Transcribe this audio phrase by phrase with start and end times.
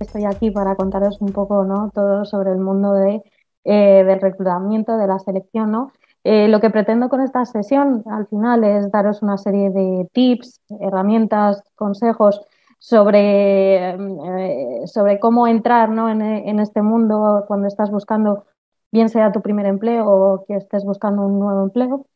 [0.00, 1.92] Estoy aquí para contaros un poco ¿no?
[1.94, 3.22] todo sobre el mundo de,
[3.62, 5.70] eh, del reclutamiento, de la selección.
[5.70, 5.92] ¿no?
[6.24, 10.60] Eh, lo que pretendo con esta sesión al final es daros una serie de tips,
[10.80, 12.40] herramientas, consejos
[12.80, 16.10] sobre, eh, sobre cómo entrar ¿no?
[16.10, 18.44] en este mundo cuando estás buscando,
[18.90, 22.06] bien sea tu primer empleo o que estés buscando un nuevo empleo.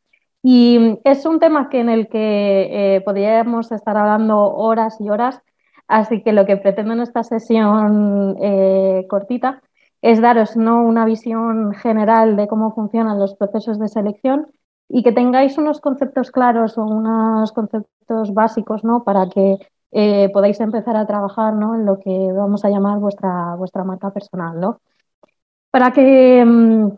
[0.43, 5.41] Y es un tema que en el que eh, podríamos estar hablando horas y horas,
[5.87, 9.61] así que lo que pretendo en esta sesión eh, cortita
[10.01, 10.83] es daros ¿no?
[10.83, 14.47] una visión general de cómo funcionan los procesos de selección
[14.89, 19.03] y que tengáis unos conceptos claros o unos conceptos básicos ¿no?
[19.03, 19.57] para que
[19.91, 21.75] eh, podáis empezar a trabajar ¿no?
[21.75, 24.59] en lo que vamos a llamar vuestra, vuestra marca personal.
[24.59, 24.81] ¿no?
[25.69, 26.89] Para que mm,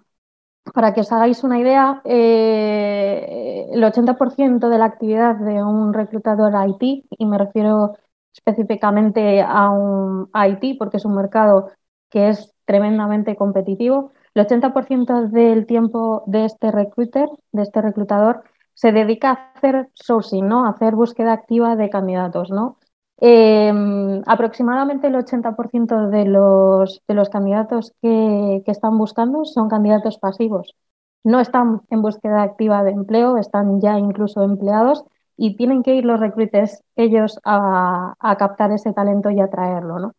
[0.73, 6.53] para que os hagáis una idea, eh, el 80% de la actividad de un reclutador
[6.67, 7.97] IT, y me refiero
[8.33, 11.71] específicamente a un IT porque es un mercado
[12.09, 18.43] que es tremendamente competitivo, el 80% del tiempo de este recruiter, de este reclutador,
[18.73, 20.65] se dedica a hacer sourcing, ¿no?
[20.65, 22.49] a hacer búsqueda activa de candidatos.
[22.49, 22.77] ¿no?
[23.21, 23.71] Eh,
[24.25, 30.75] aproximadamente el 80% de los, de los candidatos que, que, están buscando son candidatos pasivos.
[31.23, 35.05] No están en búsqueda activa de empleo, están ya incluso empleados
[35.37, 39.99] y tienen que ir los recruiters ellos a, a captar ese talento y atraerlo.
[39.99, 40.13] ¿no?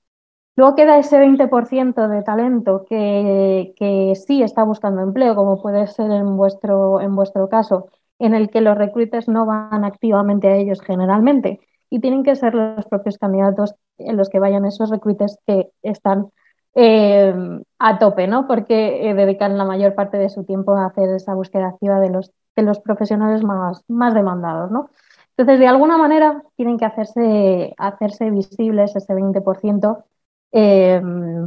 [0.56, 6.10] Luego queda ese 20% de talento que, que, sí está buscando empleo, como puede ser
[6.12, 7.88] en vuestro, en vuestro caso,
[8.20, 11.60] en el que los recruiters no van activamente a ellos generalmente
[11.94, 16.26] y tienen que ser los propios candidatos en los que vayan esos recruiters que están
[16.74, 17.32] eh,
[17.78, 18.48] a tope, ¿no?
[18.48, 22.10] Porque eh, dedican la mayor parte de su tiempo a hacer esa búsqueda activa de
[22.10, 24.90] los, de los profesionales más, más demandados, ¿no?
[25.36, 30.04] Entonces, de alguna manera, tienen que hacerse, hacerse visibles ese 20%
[30.50, 31.00] eh,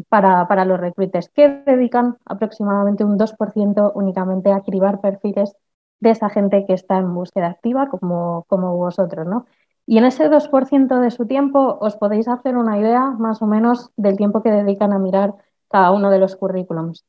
[0.07, 5.57] para, para, los recruiters, que dedican aproximadamente un 2% únicamente a cribar perfiles
[5.99, 9.45] de esa gente que está en búsqueda activa, como, como vosotros, ¿no?
[9.87, 13.91] Y en ese 2% de su tiempo os podéis hacer una idea más o menos
[13.97, 15.33] del tiempo que dedican a mirar
[15.69, 17.05] cada uno de los currículums.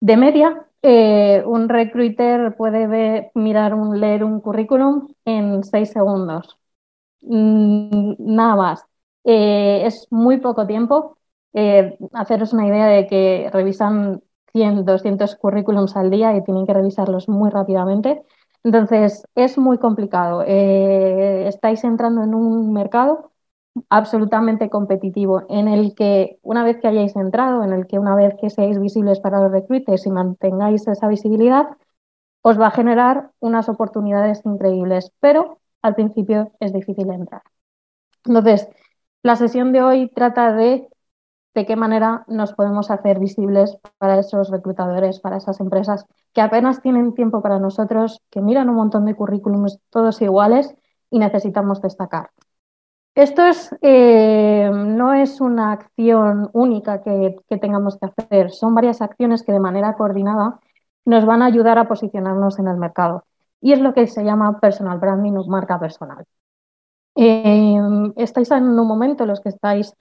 [0.00, 6.58] De media, eh, un recruiter puede ver, mirar un, leer un currículum en 6 segundos.
[7.22, 8.86] Mm, nada más.
[9.24, 11.18] Eh, es muy poco tiempo.
[11.54, 14.22] Eh, haceros una idea de que revisan
[14.52, 18.22] 100, 200 currículums al día y tienen que revisarlos muy rápidamente.
[18.64, 20.44] Entonces, es muy complicado.
[20.46, 23.32] Eh, estáis entrando en un mercado
[23.90, 28.34] absolutamente competitivo en el que una vez que hayáis entrado, en el que una vez
[28.40, 31.68] que seáis visibles para los recruiters y mantengáis esa visibilidad,
[32.42, 37.42] os va a generar unas oportunidades increíbles, pero al principio es difícil entrar.
[38.24, 38.68] Entonces,
[39.22, 40.88] la sesión de hoy trata de
[41.54, 46.80] de qué manera nos podemos hacer visibles para esos reclutadores, para esas empresas que apenas
[46.80, 50.74] tienen tiempo para nosotros, que miran un montón de currículums todos iguales
[51.10, 52.30] y necesitamos destacar.
[53.14, 59.02] Esto es, eh, no es una acción única que, que tengamos que hacer, son varias
[59.02, 60.60] acciones que de manera coordinada
[61.04, 63.24] nos van a ayudar a posicionarnos en el mercado.
[63.60, 66.24] Y es lo que se llama personal branding o marca personal.
[67.14, 67.78] Eh,
[68.16, 69.94] estáis en un momento, los que estáis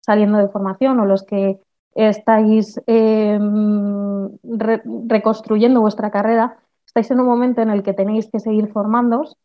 [0.00, 1.60] saliendo de formación o los que
[1.94, 8.68] estáis re reconstruyendo vuestra carrera, estáis en un momento en el que tenéis que seguir
[8.72, 9.36] formándoos,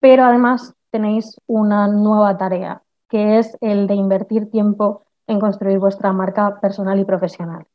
[0.00, 6.12] pero además tenéis una nueva tarea, que es el de invertir tiempo en construir vuestra
[6.12, 7.66] marca personal y profesional.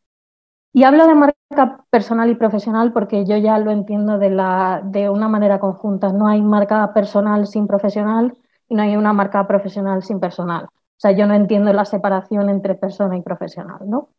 [0.71, 5.09] Y hablo de marca personal y profesional porque yo ya lo entiendo de, la, de
[5.09, 6.13] una manera conjunta.
[6.13, 8.37] No hay marca personal sin profesional
[8.67, 10.69] y no hay una marca profesional sin personal.
[10.99, 14.09] O sea, yo no entiendo la separación entre persona y profesional, ¿no?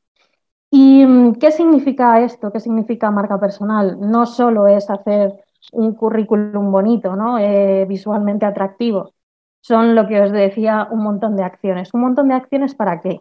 [0.70, 2.52] ¿Y mm, qué significa esto?
[2.52, 3.98] ¿Qué significa marca personal?
[4.00, 7.38] No solo es hacer un currículum bonito, ¿no?
[7.38, 9.14] Eh, visualmente atractivo.
[9.60, 11.92] Son lo que os decía, un montón de acciones.
[11.94, 13.20] ¿Un montón de acciones para qué?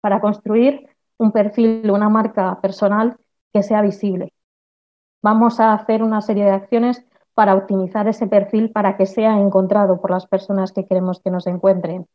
[0.00, 3.16] Para construir un perfil, una marca personal
[3.52, 4.32] que sea visible.
[5.22, 7.04] Vamos a hacer una serie de acciones
[7.34, 11.46] para optimizar ese perfil para que sea encontrado por las personas que queremos que nos
[11.46, 12.06] encuentren.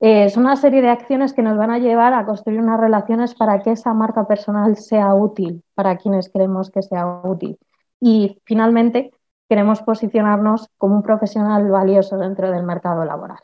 [0.00, 3.34] Eh, es una serie de acciones que nos van a llevar a construir unas relaciones
[3.34, 7.58] para que esa marca personal sea útil para quienes queremos que sea útil.
[8.00, 9.12] Y finalmente,
[9.48, 13.38] queremos posicionarnos como un profesional valioso dentro del mercado laboral.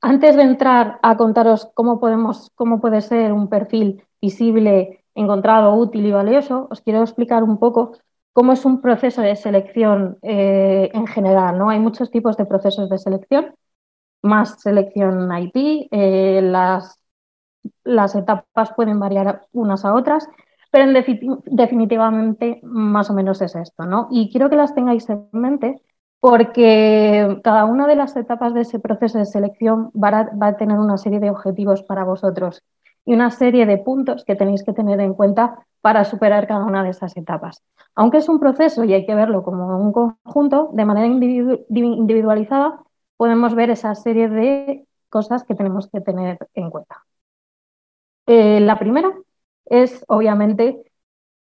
[0.00, 6.06] Antes de entrar a contaros cómo, podemos, cómo puede ser un perfil visible, encontrado, útil
[6.06, 7.92] y valioso, os quiero explicar un poco
[8.32, 11.58] cómo es un proceso de selección eh, en general.
[11.58, 11.70] ¿no?
[11.70, 13.54] Hay muchos tipos de procesos de selección,
[14.26, 17.00] más selección IT, eh, las,
[17.84, 20.28] las etapas pueden variar unas a otras,
[20.70, 23.86] pero en definitivamente más o menos es esto.
[23.86, 24.08] ¿no?
[24.10, 25.80] Y quiero que las tengáis en mente
[26.20, 30.98] porque cada una de las etapas de ese proceso de selección va a tener una
[30.98, 32.62] serie de objetivos para vosotros
[33.04, 36.82] y una serie de puntos que tenéis que tener en cuenta para superar cada una
[36.82, 37.62] de esas etapas.
[37.94, 42.80] Aunque es un proceso y hay que verlo como un conjunto, de manera individualizada
[43.16, 47.04] podemos ver esa serie de cosas que tenemos que tener en cuenta.
[48.26, 49.12] Eh, la primera
[49.64, 50.82] es, obviamente,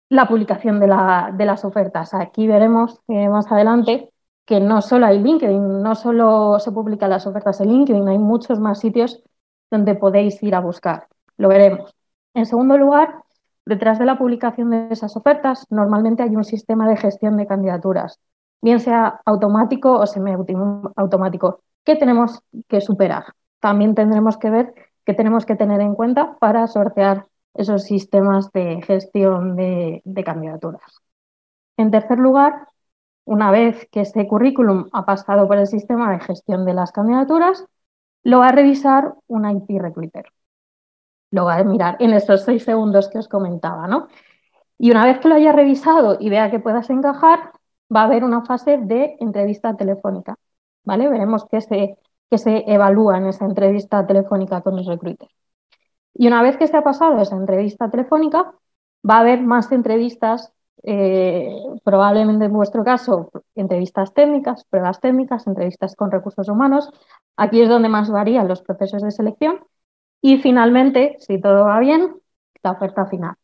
[0.10, 2.14] la publicación de, las ofertas.
[2.14, 4.12] Aquí veremos eh, más adelante
[4.46, 8.60] que no solo hay LinkedIn, no solo se publican las ofertas en LinkedIn, hay muchos
[8.60, 9.22] más sitios
[9.70, 11.08] donde podéis ir a buscar.
[11.36, 11.94] Lo veremos.
[12.34, 13.24] En segundo lugar,
[13.66, 18.22] detrás de la publicación de esas ofertas, normalmente hay un sistema de gestión de candidaturas,
[18.62, 21.62] bien sea automático o semiautomático.
[21.84, 23.26] ¿Qué tenemos que superar?
[23.60, 24.74] También tendremos que ver
[25.06, 31.02] qué tenemos que tener en cuenta para sortear esos sistemas de gestión de, de candidaturas.
[31.78, 32.68] En tercer lugar,
[33.26, 37.66] una vez que este currículum ha pasado por el sistema de gestión de las candidaturas,
[38.24, 40.26] lo va a revisar un IT recruiter
[41.32, 44.08] lo va a mirar en estos seis segundos que os comentaba, ¿no?
[44.78, 47.52] Y una vez que lo haya revisado y vea que puedas encajar,
[47.94, 50.38] va a haber una fase de entrevista telefónica,
[50.84, 51.10] ¿vale?
[51.10, 51.98] Veremos qué se,
[52.32, 55.30] se evalúa en esa entrevista telefónica con el recruiter.
[56.14, 58.54] Y una vez que se ha pasado esa entrevista telefónica,
[59.08, 60.52] va a haber más entrevistas,
[60.84, 66.90] eh, probablemente en vuestro caso, entrevistas técnicas, pruebas técnicas, entrevistas con recursos humanos.
[67.36, 69.60] Aquí es donde más varían los procesos de selección
[70.22, 72.16] y finalmente, si todo va bien,
[72.64, 73.36] la oferta final.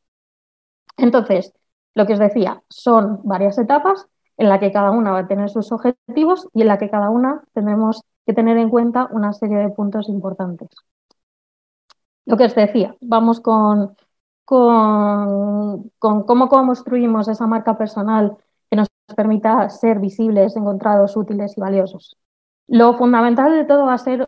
[0.97, 1.53] Entonces,
[1.95, 4.07] lo que os decía, son varias etapas
[4.37, 7.09] en la que cada una va a tener sus objetivos y en la que cada
[7.09, 10.69] una tendremos que tener en cuenta una serie de puntos importantes.
[12.25, 13.95] Lo que os decía, vamos con,
[14.45, 18.37] con, cómo construimos esa marca personal
[18.69, 22.17] que nos permita ser visibles, encontrados, útiles y valiosos.
[22.67, 24.27] Lo fundamental de todo va a ser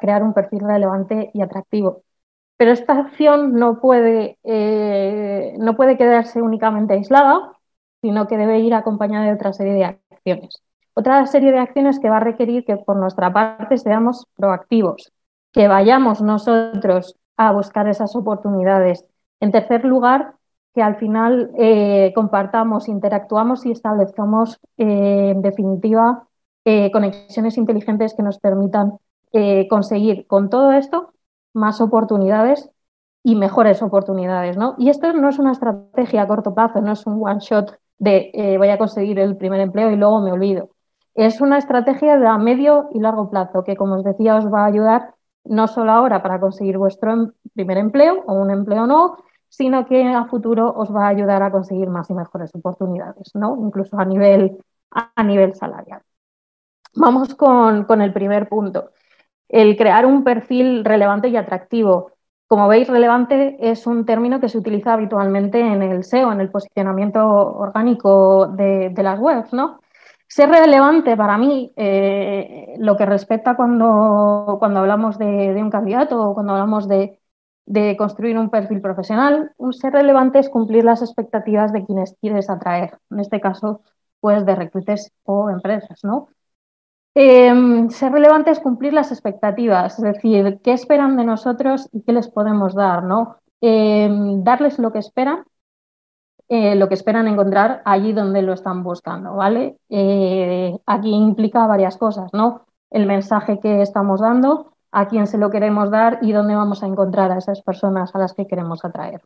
[0.00, 2.02] crear un perfil relevante y atractivo.
[2.56, 7.55] Pero esta acción no puede, eh, no puede quedarse únicamente aislada,
[8.06, 10.62] sino que debe ir acompañada de otra serie de acciones.
[10.94, 15.12] Otra serie de acciones que va a requerir que por nuestra parte seamos proactivos,
[15.50, 19.04] que vayamos nosotros a buscar esas oportunidades.
[19.40, 20.34] En tercer lugar,
[20.72, 26.28] que al final eh, compartamos, interactuamos y establezcamos, eh, en definitiva,
[26.92, 28.98] conexiones inteligentes que nos permitan
[29.32, 31.12] eh, conseguir con todo esto
[31.54, 32.70] más oportunidades
[33.24, 34.56] y mejores oportunidades.
[34.56, 34.76] ¿no?
[34.78, 38.30] Y esto no es una estrategia a corto plazo, no es un one shot de
[38.34, 40.70] eh, voy a conseguir el primer empleo y luego me olvido.
[41.14, 44.64] Es una estrategia de a medio y largo plazo que, como os decía, os va
[44.64, 45.14] a ayudar
[45.44, 49.16] no solo ahora para conseguir vuestro em-, primer empleo o un empleo no,
[49.48, 53.56] sino que a futuro os va a ayudar a conseguir más y mejores oportunidades, ¿no?
[53.64, 54.58] incluso a nivel,
[54.90, 56.02] a nivel salarial.
[56.94, 58.90] Vamos con, con el primer punto
[59.48, 62.12] el crear un perfil relevante y atractivo.
[62.48, 66.50] Como veis, relevante es un término que se utiliza habitualmente en el SEO, en el
[66.50, 69.80] posicionamiento orgánico de, las webs, ¿no?
[70.28, 76.34] Ser relevante para mí, eh, lo que respecta cuando, cuando hablamos de, un candidato o
[76.34, 77.18] cuando hablamos de,
[77.64, 82.98] de, construir un perfil profesional, ser relevante es cumplir las expectativas de quienes quieres atraer,
[83.10, 83.82] en este caso,
[84.20, 86.28] pues de reclutes o empresas, ¿no?
[87.18, 92.12] Em, ser relevante es cumplir las expectativas, es decir, qué esperan de nosotros y qué
[92.12, 93.38] les podemos dar, ¿no?
[93.62, 95.44] Em, darles lo que esperan,
[96.48, 99.78] eh, lo que esperan encontrar allí donde lo están buscando, ¿vale?
[99.88, 102.66] Eh, aquí implica varias cosas, ¿no?
[102.90, 106.86] El mensaje que estamos dando, a quién se lo queremos dar y dónde vamos a
[106.86, 109.22] encontrar a esas personas a las que queremos atraer.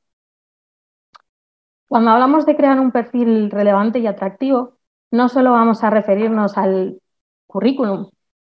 [1.88, 4.74] Cuando hablamos de crear un perfil relevante y atractivo,
[5.10, 6.99] no solo vamos a referirnos al
[7.50, 8.08] currículum,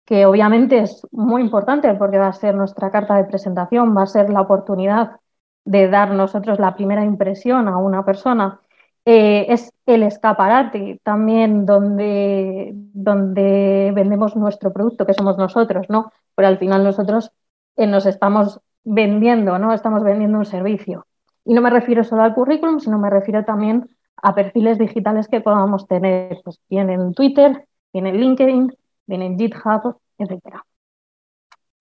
[0.06, 4.08] que obviamente es muy importante porque va a ser nuestra carta de presentación, va a
[4.08, 5.20] ser la oportunidad
[5.66, 8.60] de dar nosotros la primera impresión a una persona.
[9.06, 16.12] Eh, es el escaparate también donde, donde vendemos nuestro producto, que somos nosotros, ¿no?
[16.36, 17.32] Pero al final nosotros
[17.78, 19.74] eh, nos estamos vendiendo, ¿no?
[19.74, 21.08] Estamos vendiendo un servicio.
[21.46, 23.90] Y no me refiero solo al currículum, sino me refiero también
[24.22, 28.74] a perfiles digitales que podamos tener, pues bien en Twitter, bien en LinkedIn,
[29.08, 30.64] en GitHub, etc.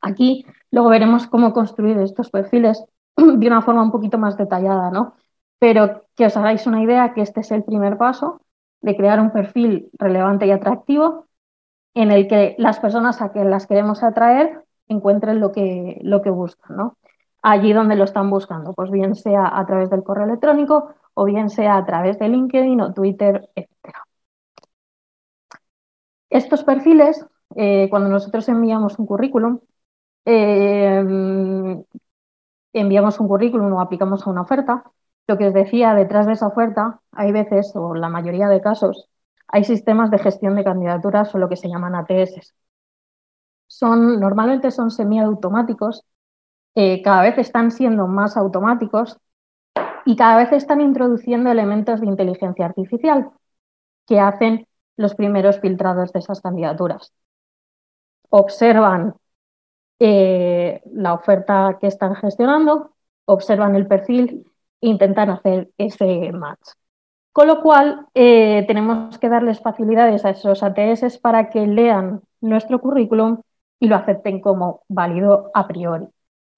[0.01, 2.85] Aquí luego veremos cómo construir estos perfiles
[3.17, 5.15] de una forma un poquito más detallada, ¿no?
[5.61, 8.41] pero que os hagáis una idea que este es el primer paso
[8.81, 11.27] de crear un perfil relevante y atractivo
[11.95, 16.31] en el que las personas a que las queremos atraer encuentren lo que, lo que
[16.31, 16.97] buscan, ¿no?
[17.43, 21.51] Allí donde lo están buscando, pues bien sea a través del correo electrónico o bien
[21.51, 23.69] sea a través de LinkedIn o Twitter, etc.
[26.31, 27.25] Estos perfiles,
[27.57, 29.61] eh, cuando nosotros enviamos un currículum,
[30.25, 31.05] eh,
[32.73, 34.85] enviamos un currículum o aplicamos a una oferta,
[35.27, 39.09] lo que os decía, detrás de esa oferta hay veces, o la mayoría de casos,
[39.49, 42.55] hay sistemas de gestión de candidaturas o lo que se llaman ATS.
[43.67, 46.05] Son, normalmente son semiautomáticos,
[46.75, 49.19] eh, cada vez están siendo más automáticos
[50.05, 53.31] y cada vez están introduciendo elementos de inteligencia artificial
[54.07, 54.67] que hacen
[55.01, 57.13] los primeros filtrados de esas candidaturas.
[58.31, 59.15] Observan
[59.99, 62.95] eh, la oferta que están gestionando,
[63.27, 64.47] observan el perfil
[64.81, 66.71] e intentan hacer ese match.
[67.33, 72.81] Con lo cual, eh, tenemos que darles facilidades a esos ATS para que lean nuestro
[72.81, 73.41] currículum
[73.79, 76.07] y lo acepten como válido a priori.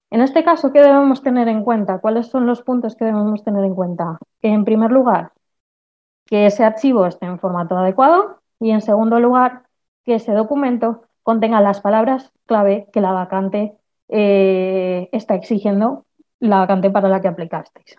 [0.09, 1.99] En este caso, ¿qué debemos tener en cuenta?
[1.99, 4.19] ¿Cuáles son los puntos que debemos tener en cuenta?
[4.41, 5.32] En primer lugar,
[6.25, 9.63] que ese archivo esté en formato adecuado y en segundo lugar,
[10.03, 13.77] que ese documento contenga las palabras clave que la vacante
[14.09, 16.05] eh, está exigiendo,
[16.39, 17.97] la vacante para la que aplicasteis.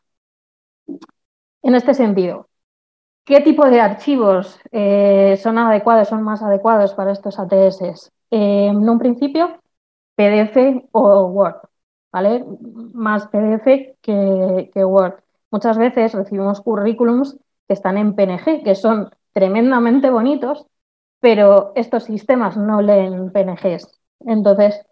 [1.62, 2.48] En este sentido,
[3.24, 8.10] ¿qué tipo de archivos eh, son adecuados, son más adecuados para estos ATS?
[8.30, 9.60] Eh, en un principio,
[10.14, 11.56] PDF o Word,
[12.12, 12.44] ¿vale?
[12.92, 15.14] Más PDF que, que Word.
[15.50, 20.66] Muchas veces recibimos currículums que están en PNG, que son tremendamente bonitos,
[21.20, 24.00] pero estos sistemas no leen PNGs.
[24.20, 24.84] Entonces,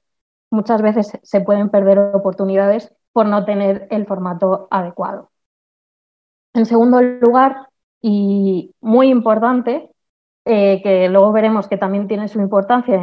[0.51, 5.31] muchas veces se pueden perder oportunidades por no tener el formato adecuado.
[6.55, 7.69] En segundo lugar,
[8.01, 9.91] y muy importante,
[10.45, 12.97] eh, que luego veremos que también tiene su importancia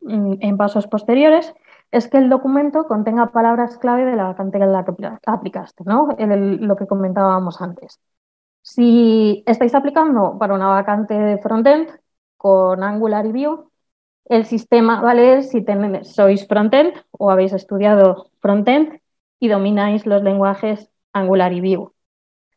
[0.00, 1.54] en, pasos posteriores,
[1.90, 4.92] es que el documento contenga palabras clave de la vacante en la que
[5.26, 6.08] aplicaste, ¿no?
[6.18, 8.00] lo que comentábamos antes.
[8.68, 11.88] Si estáis aplicando para una vacante de frontend
[12.36, 13.64] con Angular y Vue,
[14.26, 15.64] el sistema vale si
[16.04, 19.00] sois frontend o habéis estudiado frontend
[19.40, 21.92] y domináis los lenguajes Angular y Vue.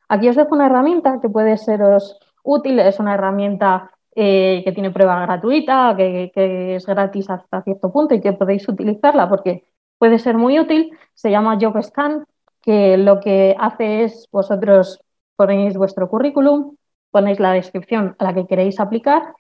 [0.10, 4.92] Aquí os dejo una herramienta que puede seros útil, es una herramienta eh, que tiene
[4.92, 9.64] prueba gratuita, que, es gratis hasta cierto punto y que podéis utilizarla porque
[9.98, 10.92] puede ser muy útil.
[11.14, 12.26] Se llama JobScan,
[12.62, 15.00] que lo que hace es vosotros
[15.42, 16.76] ponéis vuestro currículum,
[17.10, 19.34] ponéis la descripción a la que queréis aplicar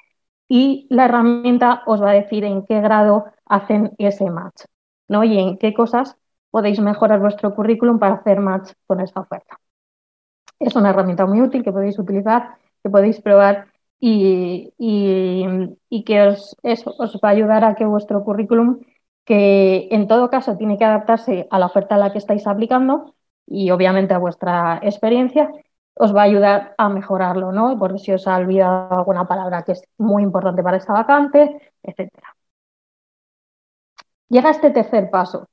[0.48, 4.64] y la herramienta os va a decir en qué grado hacen ese match
[5.08, 5.24] ¿no?
[5.24, 6.18] y en qué cosas
[6.50, 9.60] podéis mejorar vuestro currículum para hacer match con esta oferta.
[10.60, 13.68] Es una herramienta muy útil que podéis utilizar, que podéis probar
[14.00, 14.74] y,
[16.06, 18.80] que os, os va a ayudar a que vuestro currículum,
[19.24, 23.14] que en todo caso tiene que adaptarse a la oferta a la que estáis aplicando
[23.46, 25.52] y obviamente a vuestra experiencia,
[25.96, 27.78] os va a ayudar a mejorarlo, ¿no?
[27.80, 32.10] Porque si os ha olvidado alguna palabra que es muy importante para esta vacante, etc.
[34.30, 35.48] Llega este tercer paso.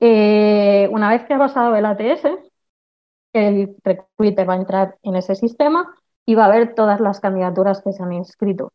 [0.00, 2.24] Eh, una vez que ha pasado el ATS,
[3.32, 5.94] el recruiter va a entrar en ese sistema
[6.26, 8.72] y va a ver todas las candidaturas que se han inscrito.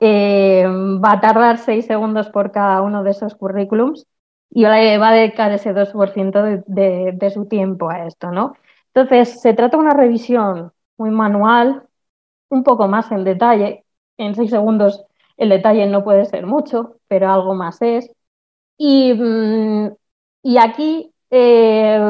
[0.00, 4.06] Eh, va a tardar seis segundos por cada uno de esos currículums
[4.50, 8.54] y va a dedicar ese 2% de, su tiempo a esto, ¿no?
[9.00, 11.84] Entonces, se trata de una revisión muy manual,
[12.50, 13.84] un poco más en detalle.
[14.18, 15.04] En seis segundos
[15.36, 18.10] el detalle no puede ser mucho, pero algo más es.
[18.78, 19.88] Y, mm,
[20.58, 22.00] aquí eh,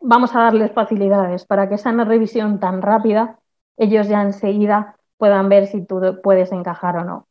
[0.00, 3.38] vamos a darles facilidades para que esa revisión tan rápida,
[3.76, 7.28] ellos ya enseguida puedan ver si tú puedes encajar o no.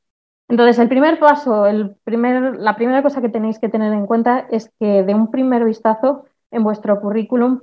[0.47, 4.47] Entonces, el primer paso, el primer, la primera cosa que tenéis que tener en cuenta
[4.51, 7.61] es que de un primer vistazo en vuestro currículum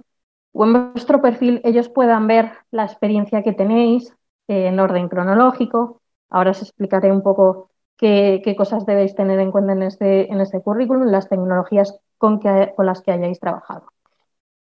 [0.57, 4.15] o en vuestro perfil ellos puedan ver la experiencia que tenéis
[4.49, 6.01] en orden cronológico.
[6.31, 10.61] Ahora os explicaré un poco qué, cosas debéis tener en cuenta en este, en este
[10.63, 13.93] currículum, las tecnologías con, con las que hayáis trabajado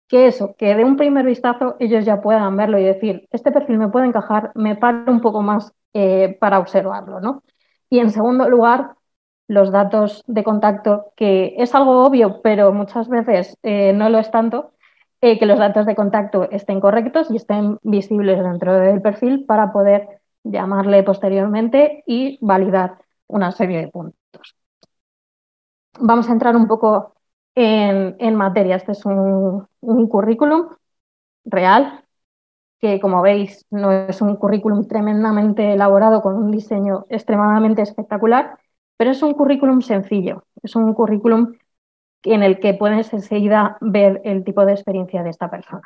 [0.07, 3.77] que eso, que de un primer vistazo ellos ya puedan verlo y decir, este perfil
[3.77, 7.43] me puede encajar, me paro un poco más eh, para observarlo, ¿no?
[7.89, 8.95] Y en segundo lugar,
[9.47, 14.31] los datos de contacto, que es algo obvio, pero muchas veces eh, no lo es
[14.31, 14.73] tanto,
[15.21, 19.71] eh, que los datos de contacto estén correctos y estén visibles dentro del perfil para
[19.71, 24.55] poder llamarle posteriormente y validar una serie de puntos.
[25.99, 27.15] Vamos a entrar un poco
[27.55, 28.75] en, materia.
[28.75, 30.69] Este es un, currículum
[31.45, 32.03] real,
[32.79, 38.59] que como veis no es un currículum tremendamente elaborado con un diseño extremadamente espectacular,
[38.97, 41.53] pero es un currículum sencillo, es un currículum
[42.25, 45.83] en el que puedes enseguida ver el tipo de experiencia de esta persona.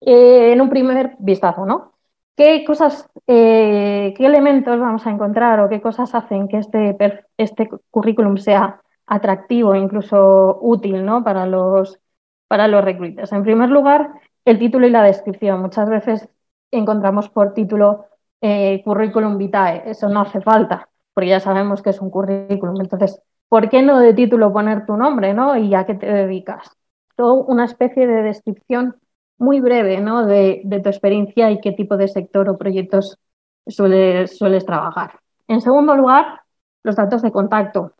[0.00, 1.92] Eh, en un primer vistazo, ¿no?
[2.36, 6.96] ¿Qué cosas, eh, qué elementos vamos a encontrar o qué cosas hacen que este,
[7.36, 11.22] este currículum sea atractivo e incluso útil ¿no?
[11.22, 12.00] para, los,
[12.48, 13.32] para los recruiters?
[13.32, 14.12] En primer lugar,
[14.46, 15.60] el título y la descripción.
[15.60, 16.28] Muchas veces
[16.70, 18.06] encontramos por título
[18.40, 19.82] eh, currículum vitae.
[19.90, 22.80] Eso no hace falta, porque ya sabemos que es un currículum.
[22.80, 25.56] Entonces, ¿por qué no de título poner tu nombre ¿no?
[25.56, 26.70] y a qué te dedicas?
[27.16, 28.96] Todo una especie de descripción
[29.38, 30.24] muy breve ¿no?
[30.24, 33.18] de, tu experiencia y qué tipo de sector o proyectos
[33.66, 35.18] sueles, trabajar.
[35.48, 36.42] En segundo lugar,
[36.84, 37.92] los datos de contacto.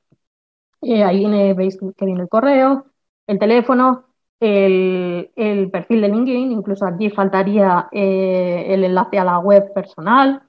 [0.83, 2.87] Eh, ahí viene, veis que viene el correo,
[3.26, 4.04] el teléfono,
[4.38, 10.42] el, perfil de LinkedIn, incluso aquí faltaría eh, el enlace a la web personal,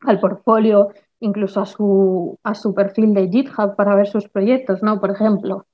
[0.00, 0.90] al portfolio,
[1.26, 5.00] incluso a su, a su perfil de GitHub para ver sus proyectos, ¿no?
[5.00, 5.66] Por ejemplo.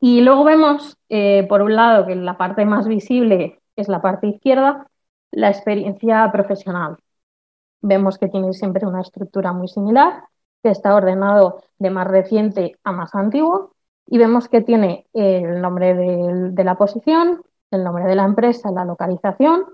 [0.00, 4.28] Y luego vemos, eh, por un lado, que la parte más visible es la parte
[4.28, 4.88] izquierda,
[5.30, 6.96] la experiencia profesional.
[7.82, 10.24] Vemos que tiene siempre una estructura muy similar,
[10.62, 13.74] que está ordenado de más reciente a más antiguo,
[14.06, 18.84] y vemos que tiene el nombre de, la posición, el nombre de la empresa, la
[18.84, 19.66] localización,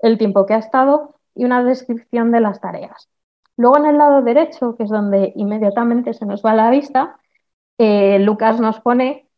[0.00, 3.08] el tiempo que ha estado y una descripción de las tareas.
[3.58, 7.18] Luego en el lado derecho, que es donde inmediatamente se nos va la vista,
[7.76, 9.28] eh, Lucas nos pone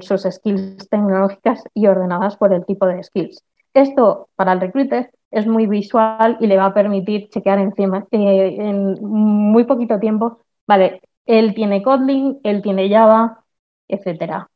[0.00, 3.44] sus skills tecnológicas y ordenadas por el tipo de skills.
[3.74, 8.56] Esto para el recruiter es muy visual y le va a permitir chequear encima eh,
[8.58, 13.44] en muy poquito tiempo, vale, él tiene Kotlin, él tiene Java,
[13.88, 14.48] etcétera.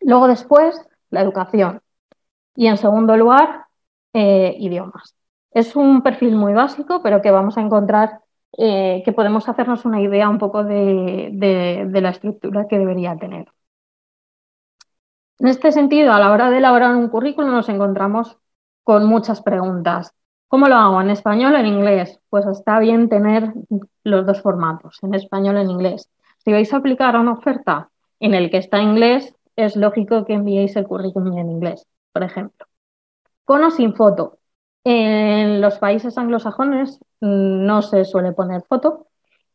[0.00, 1.80] Luego después, la educación.
[2.56, 3.66] Y en segundo lugar,
[4.14, 5.14] eh, idiomas.
[5.54, 8.20] Es un perfil muy básico, pero que vamos a encontrar
[8.56, 11.30] eh, que podemos hacernos una idea un poco de,
[11.92, 13.46] la estructura que debería tener.
[15.38, 18.38] En este sentido, a la hora de elaborar un currículum nos encontramos
[18.84, 20.14] con muchas preguntas.
[20.48, 21.00] ¿Cómo lo hago?
[21.00, 22.20] ¿En español o en inglés?
[22.28, 23.52] Pues está bien tener
[24.04, 26.10] los dos formatos, en español o en inglés.
[26.38, 30.34] Si vais a aplicar a una oferta en el que está inglés, es lógico que
[30.34, 32.66] enviéis el currículum en inglés, por ejemplo.
[33.44, 34.38] Con o sin foto.
[34.84, 39.06] En los países anglosajones mm, no se suele poner foto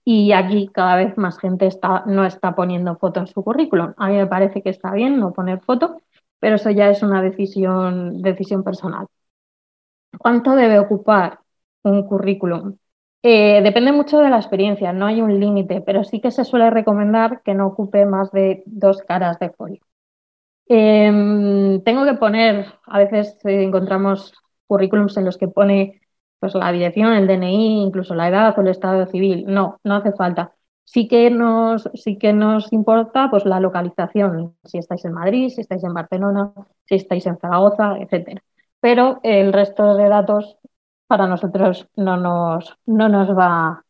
[0.06, 3.94] y aquí cada vez más gente está, no está poniendo foto en su currículum.
[3.98, 5.98] A mí me parece que está bien no poner foto,
[6.40, 9.08] pero eso ya es una decisión, decisión personal.
[10.18, 11.40] ¿Cuánto debe ocupar
[11.84, 12.78] un currículum?
[13.24, 16.70] Eh, depende mucho de la experiencia, no hay un límite, pero sí que se suele
[16.70, 19.82] recomendar que no ocupe más de dos caras de folio.
[20.68, 24.34] Em, tengo que poner, a veces eh, encontramos
[24.68, 26.02] currículums en los que pone
[26.40, 29.46] pues, la dirección, el DNI, incluso la edad o el estado civil.
[29.48, 30.54] No, no hace falta.
[30.84, 35.62] Sí que nos, sí que nos importa pues, la localización, si estáis en Madrid, si
[35.62, 36.54] estáis en Barcelona,
[36.86, 38.42] si estáis en Zaragoza, etc.
[38.80, 40.58] Pero el resto de datos
[41.08, 43.84] para nosotros no nos, no nos va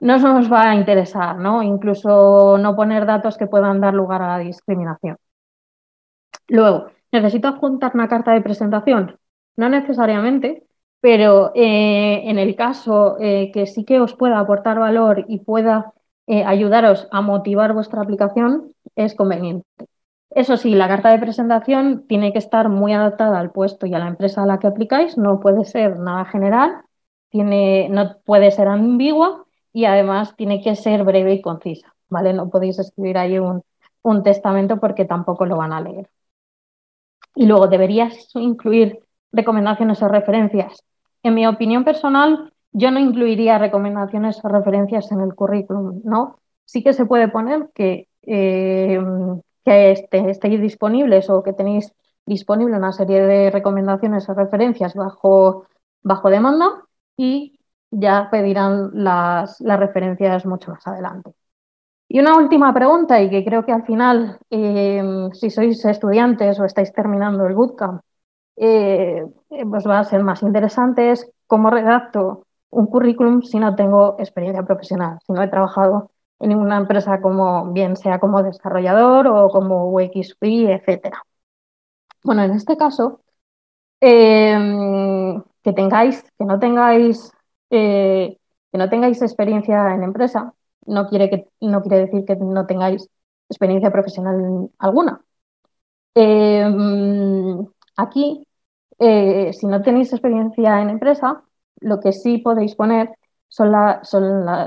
[0.00, 1.62] no nos va a interesar, ¿no?
[1.62, 5.16] Incluso no poner datos que puedan dar lugar a la discriminación.
[6.48, 9.18] Luego, ¿necesito adjuntar una carta de presentación?
[9.56, 10.64] No necesariamente,
[11.00, 15.92] pero eh, en el caso eh, que sí que os pueda aportar valor y pueda
[16.26, 19.66] eh, ayudaros a motivar vuestra aplicación, es conveniente.
[20.30, 23.98] Eso sí, la carta de presentación tiene que estar muy adaptada al puesto y a
[23.98, 26.82] la empresa a la que aplicáis, no puede ser nada general,
[27.30, 32.32] tiene, no puede ser ambigua y además tiene que ser breve y concisa, ¿vale?
[32.32, 33.62] No podéis escribir ahí un,
[34.02, 36.08] un testamento porque tampoco lo van a leer.
[37.34, 39.00] Y luego deberías incluir
[39.32, 40.84] recomendaciones o referencias.
[41.22, 46.38] En mi opinión personal, yo no incluiría recomendaciones o referencias en el currículum, ¿no?
[46.64, 49.00] Sí que se puede poner que eh,
[49.64, 51.92] que estéis disponibles o que tenéis
[52.26, 55.66] disponible una serie de recomendaciones o referencias bajo,
[56.02, 56.84] bajo demanda
[57.16, 57.58] y
[57.90, 61.32] ya pedirán las, las referencias mucho más adelante.
[62.08, 66.64] Y una última pregunta, y que creo que al final, eh, si sois estudiantes o
[66.64, 68.02] estáis terminando el bootcamp,
[68.56, 69.24] eh,
[69.70, 74.62] pues va a ser más interesante, es cómo redacto un currículum si no tengo experiencia
[74.64, 76.10] profesional, si no he trabajado
[76.40, 81.22] en una empresa como bien sea como desarrollador o como UX etcétera.
[82.24, 83.20] Bueno, en este caso,
[84.00, 87.32] em, que tengáis, que no tengáis,
[87.70, 88.38] eh,
[88.72, 90.54] que no tengáis experiencia en empresa,
[90.86, 93.08] no quiere, que, no quiere decir que no tengáis
[93.48, 95.22] experiencia profesional alguna.
[96.14, 98.46] Em, Aquí,
[98.98, 101.42] eh, si no tenéis experiencia en empresa,
[101.80, 103.10] lo que sí podéis poner
[103.48, 103.72] son,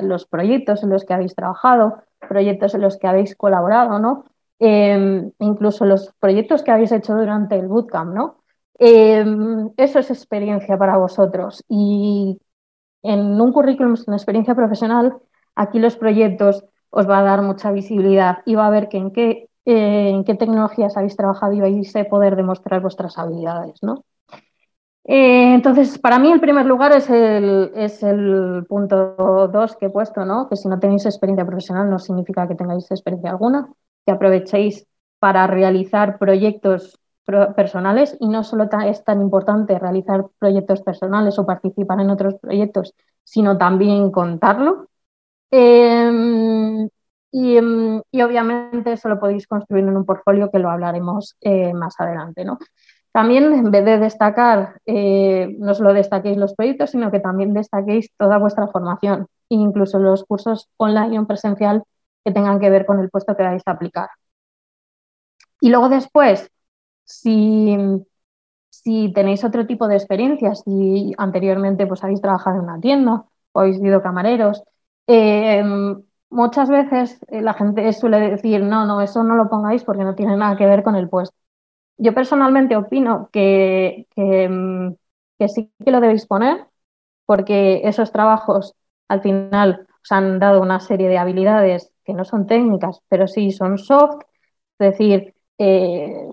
[0.08, 4.26] los proyectos en los que habéis trabajado, proyectos en los que habéis colaborado, ¿no?
[4.60, 8.44] Em, incluso los proyectos que habéis hecho durante el bootcamp, ¿no?
[8.78, 11.64] Em, eso es experiencia para vosotros.
[11.68, 12.40] Y
[13.04, 15.18] en un currículum sin experiencia profesional,
[15.56, 19.12] aquí los proyectos os va a dar mucha visibilidad y va a ver que en
[19.12, 24.04] qué, en qué tecnologías habéis trabajado y vais a poder demostrar vuestras habilidades, ¿no?
[25.08, 29.90] Eh, entonces, para mí el primer lugar es el, es el punto 2 que he
[29.90, 30.50] puesto, ¿no?
[30.50, 33.70] que si no tenéis experiencia profesional no significa que tengáis experiencia alguna,
[34.04, 34.88] que aprovechéis
[35.20, 37.00] para realizar proyectos
[37.56, 42.94] personales y no solo es tan importante realizar proyectos personales o participar en otros proyectos,
[43.24, 44.90] sino también contarlo.
[45.52, 46.90] Em,
[47.38, 52.00] em, y, obviamente eso lo podéis construir en un portfolio que lo hablaremos eh, más
[52.00, 52.46] adelante.
[52.46, 52.58] ¿no?
[53.12, 58.12] También, en vez de destacar, eh, no solo destaquéis los proyectos, sino que también destaquéis
[58.18, 61.84] toda vuestra formación, incluso los cursos online o presencial
[62.24, 64.10] que tengan que ver con el puesto que vais a aplicar.
[65.62, 66.50] Y luego después,
[67.06, 67.78] si,
[68.70, 73.60] si tenéis otro tipo de experiencias, si anteriormente pues, habéis trabajado en una tienda o
[73.60, 74.64] habéis sido camareros,
[75.08, 75.64] eh,
[76.30, 80.16] muchas veces eh, la gente suele decir, no, no, eso no lo pongáis porque no
[80.16, 81.36] tiene nada que ver con el puesto.
[81.98, 84.94] Yo personalmente opino que, mm,
[85.40, 86.68] que, sí que lo debéis poner,
[87.26, 88.76] porque esos trabajos
[89.08, 93.52] al final os han dado una serie de habilidades que no son técnicas, pero sí
[93.52, 94.22] son soft,
[94.80, 96.30] es decir, eh,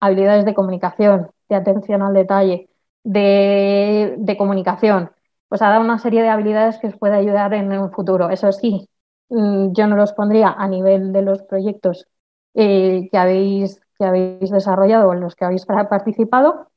[0.00, 2.70] habilidades de comunicación, de atención al detalle,
[3.04, 5.10] de, de, comunicación.
[5.48, 8.30] Pues ha dado una serie de habilidades que os puede ayudar en un futuro.
[8.30, 8.88] Eso sí,
[9.30, 12.08] yo no los pondría a nivel de los proyectos
[12.54, 16.68] eh, que habéis que habéis desarrollado o en los que habéis participado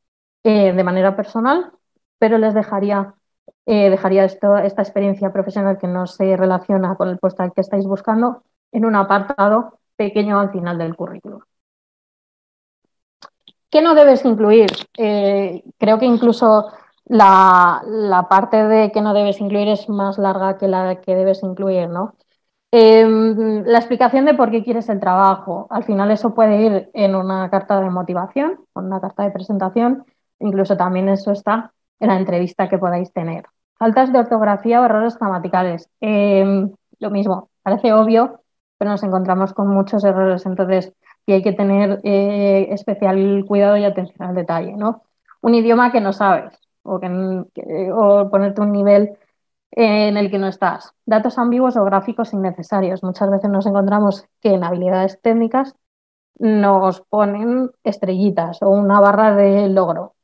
[0.44, 1.72] eh, de manera personal,
[2.20, 3.16] pero les dejaría,
[3.66, 7.86] eh, dejaría esta experiencia profesional que no se relaciona con el puesto al que estáis
[7.86, 11.40] buscando en un apartado pequeño al final del currículum.
[13.70, 14.70] ¿Qué no debes incluir?
[14.94, 16.72] Creo que incluso
[17.06, 21.42] la, la, parte de que no debes incluir es más larga que la que debes
[21.42, 22.16] incluir, ¿no?
[22.76, 25.68] Em, la explicación de por qué quieres el trabajo.
[25.70, 30.06] Al final eso puede ir en una carta de motivación, en una carta de presentación,
[30.40, 33.46] incluso también eso está en la entrevista que podáis tener.
[33.78, 35.88] Faltas de ortografía o errores gramaticales.
[36.02, 38.42] Em, lo mismo, parece obvio,
[38.80, 40.94] pero nos encontramos con muchos errores, entonces
[41.28, 44.74] y hay que tener eh, especial cuidado y atención al detalle.
[44.76, 45.04] ¿no?
[45.42, 47.00] Un idioma que no sabes o,
[47.94, 49.16] o ponerte un nivel
[49.76, 50.94] en el que no estás.
[51.06, 53.04] Datos ambiguos o gráficos innecesarios.
[53.04, 55.76] Muchas veces nos encontramos que en habilidades técnicas
[56.40, 60.16] nos ponen estrellitas o una barra de logro.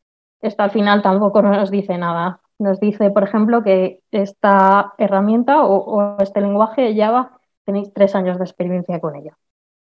[0.41, 2.41] Esto al final tampoco nos dice nada.
[2.59, 8.43] Nos dice, por ejemplo, que esta herramienta o, este lenguaje Java tenéis tres años de
[8.45, 9.37] experiencia con ella.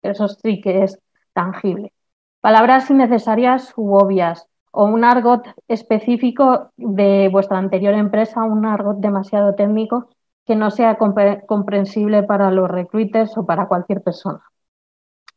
[0.02, 1.00] Eso sí que es
[1.34, 1.94] tangible.
[2.42, 9.54] Palabras innecesarias u obvias o un argot específico de vuestra anterior empresa, un argot demasiado
[9.56, 10.10] técnico
[10.46, 14.42] que no sea comprensible para los recruiters o para cualquier persona.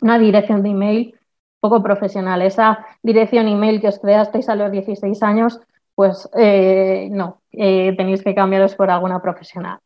[0.00, 1.14] Una dirección de email
[1.60, 2.42] poco profesional.
[2.42, 5.60] Esa dirección email que os creasteis a los 16 años,
[5.94, 9.78] pues eh, no, eh, tenéis que cambiaros por alguna profesional.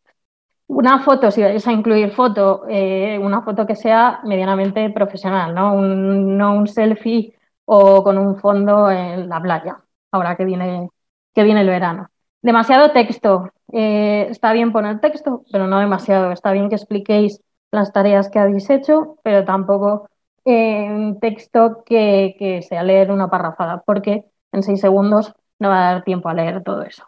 [0.68, 5.74] Una foto, si vais a incluir foto, eh, una foto que sea medianamente profesional, ¿no?
[5.74, 7.34] no un selfie
[7.72, 9.80] o con un fondo en la playa,
[10.11, 10.90] ahora que viene,
[11.33, 12.09] que viene el verano.
[12.42, 13.52] Demasiado texto.
[13.72, 16.33] Eh, está bien poner texto, pero no demasiado.
[16.33, 20.09] Está bien que expliquéis las tareas que habéis hecho, pero tampoco
[20.44, 25.92] en texto que, que sea leer una parrafada, porque en seis segundos no va a
[25.92, 27.06] dar tiempo a leer todo eso.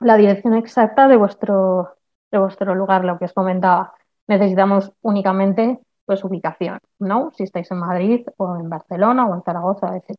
[0.00, 1.96] La dirección exacta de vuestro,
[2.30, 3.94] de vuestro lugar, lo que os comentaba.
[4.26, 7.32] Necesitamos únicamente pues ubicación, ¿no?
[7.36, 10.16] Si estáis en Madrid o en Barcelona o en Zaragoza, etc.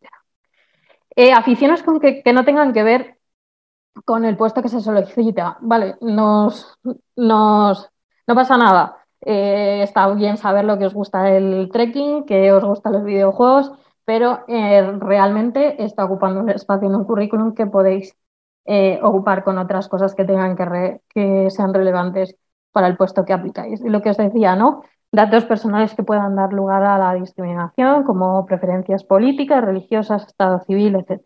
[1.16, 3.18] Eh, aficiones con que, no tengan que ver
[4.06, 5.58] con el puesto que se solicita.
[5.62, 6.78] Vale, nos,
[7.16, 8.98] no pasa nada.
[9.22, 13.72] Eh, está bien saber lo que os gusta el trekking, que os gustan los videojuegos,
[14.06, 18.16] pero eh, realmente está ocupando un espacio en un currículum que podéis
[19.02, 22.36] ocupar con otras cosas que tengan que, que sean relevantes
[22.72, 23.82] para el puesto que aplicáis.
[23.82, 24.84] Y lo que os decía, ¿no?
[25.12, 30.96] Datos personales que puedan dar lugar a la discriminación, como preferencias políticas, religiosas, estado civil,
[30.96, 31.22] etc.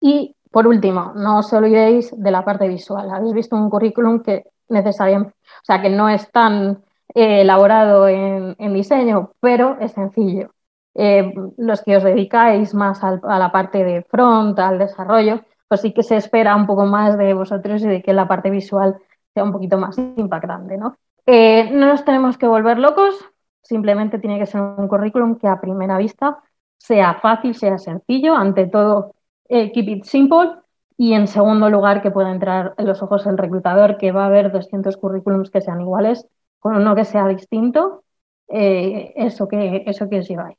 [0.00, 3.10] Y por último, no os olvidéis de la parte visual.
[3.10, 8.54] Habéis visto un currículum que necesariamente, o sea, que no es tan eh, elaborado en,
[8.74, 10.50] diseño, pero es sencillo.
[10.94, 15.92] eh, los que os dedicáis más a la parte de front, al desarrollo, pues sí
[15.92, 18.96] que se espera un poco más de vosotros y de que la parte visual
[19.34, 20.96] sea un poquito más impactante, ¿no?
[21.26, 23.14] Eh, no nos tenemos que volver locos,
[23.62, 26.42] simplemente tiene que ser un currículum que a primera vista
[26.76, 29.14] sea fácil, sea sencillo, ante todo,
[29.48, 30.50] eh, keep it simple,
[30.96, 34.26] y en segundo lugar, que pueda entrar en los ojos del reclutador, que va a
[34.26, 36.26] haber 200 currículums que sean iguales,
[36.58, 38.04] con uno que sea distinto,
[38.48, 40.58] eh, eso, que, eso que os lleváis.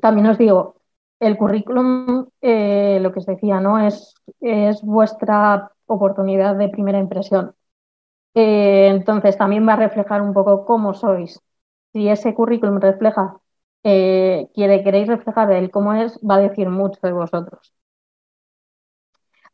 [0.00, 0.76] También os digo,
[1.20, 3.78] el currículum, lo que os decía, ¿no?
[3.78, 7.54] Es, es vuestra oportunidad de primera impresión.
[8.34, 11.40] Eh, entonces, también va a reflejar un poco cómo sois.
[11.92, 13.40] Si ese currículum refleja,
[13.82, 17.72] quiere, queréis reflejar el cómo es, va a decir mucho de vosotros.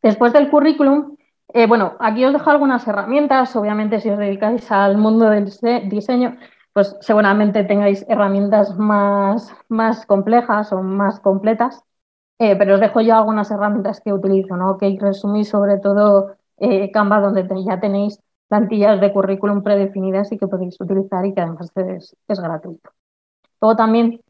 [0.02, 1.16] Después del currículum,
[1.52, 3.54] eh, bueno, aquí os dejo algunas herramientas.
[3.56, 5.50] Obviamente, si os dedicáis al mundo del
[5.88, 6.36] diseño,
[6.72, 11.82] pues seguramente tengáis herramientas más, más complejas o más completas.
[12.38, 14.76] Eh, pero os dejo yo algunas herramientas que utilizo, ¿no?
[14.78, 20.46] Que resumí sobre todo eh, Canva, donde ya tenéis plantillas de currículum predefinidas y que
[20.46, 22.90] podéis utilizar y que además es, es gratuito.
[23.60, 24.20] Luego también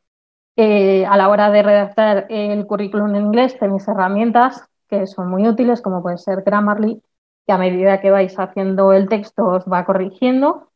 [0.59, 5.83] a la hora de redactar el currículum en inglés tenéis herramientas que son muy útiles,
[5.83, 7.03] como puede ser Grammarly,
[7.47, 10.71] que a medida que vais haciendo el texto os va corrigiendo,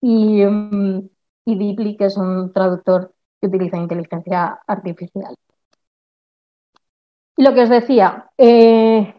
[0.00, 1.08] y, mm,
[1.46, 5.34] y Deeply, que es un traductor que utiliza inteligencia artificial.
[7.36, 9.14] Y lo que os decía, eh,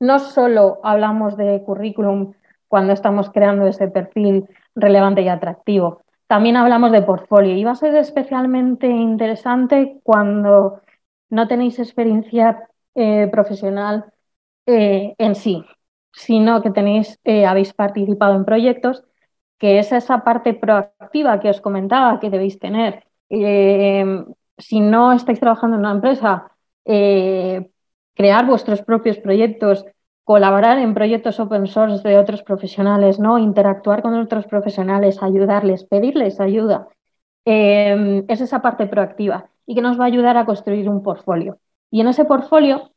[0.00, 2.34] no solo hablamos de currículum
[2.70, 7.74] cuando estamos creando ese perfil relevante y atractivo, también hablamos de portfolio y va a
[7.74, 10.80] ser especialmente interesante cuando
[11.28, 14.04] no tenéis experiencia eh, profesional
[14.66, 15.64] eh, en sí,
[16.12, 19.02] sino que tenéis, eh, habéis participado en proyectos,
[19.58, 23.04] que es esa parte proactiva que os comentaba que debéis tener.
[24.58, 26.52] si no estáis trabajando en una empresa,
[28.14, 29.84] crear vuestros propios proyectos,
[30.24, 33.38] colaborar en proyectos open source de otros profesionales, ¿no?
[33.38, 36.88] interactuar con otros profesionales, ayudarles, pedirles ayuda.
[37.44, 41.58] es esa parte proactiva y que nos va a ayudar a construir un portfolio.
[41.90, 42.90] Y en ese portfolio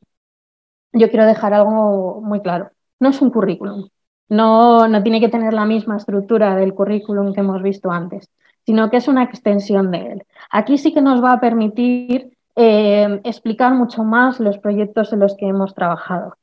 [0.93, 2.71] yo quiero dejar algo muy claro.
[2.99, 3.89] No es un currículum.
[4.29, 8.29] No, no tiene que tener la misma estructura del currículum que hemos visto antes,
[8.65, 10.23] sino que es una extensión de él.
[10.51, 15.35] Aquí sí que nos va a permitir eh, explicar mucho más los proyectos en los
[15.35, 16.37] que hemos trabajado.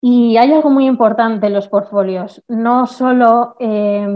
[0.00, 2.42] Y hay algo muy importante en los portfolios.
[2.48, 4.06] No solo eh,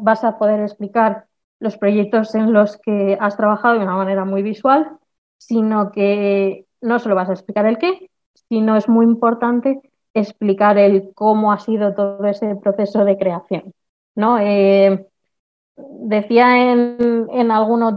[0.00, 1.26] vas a poder explicar
[1.60, 4.98] los proyectos en los que has trabajado de una manera muy visual,
[5.38, 8.10] sino que no solo vas a explicar el qué,
[8.48, 9.80] sino es muy importante
[10.14, 13.74] explicar el cómo ha sido todo ese proceso de creación.
[14.14, 14.38] ¿no?
[14.38, 15.06] Eh,
[15.76, 17.94] decía en, en algunos,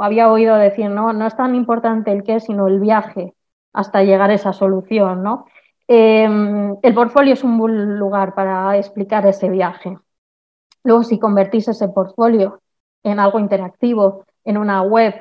[0.00, 1.12] había oído decir, ¿no?
[1.12, 3.34] no es tan importante el qué, sino el viaje
[3.72, 5.22] hasta llegar a esa solución.
[5.22, 5.46] ¿no?
[5.92, 9.98] Em, el portfolio es un buen lugar para explicar ese viaje.
[10.84, 12.60] Luego, si convertís ese portfolio
[13.02, 15.14] en algo interactivo, en una web,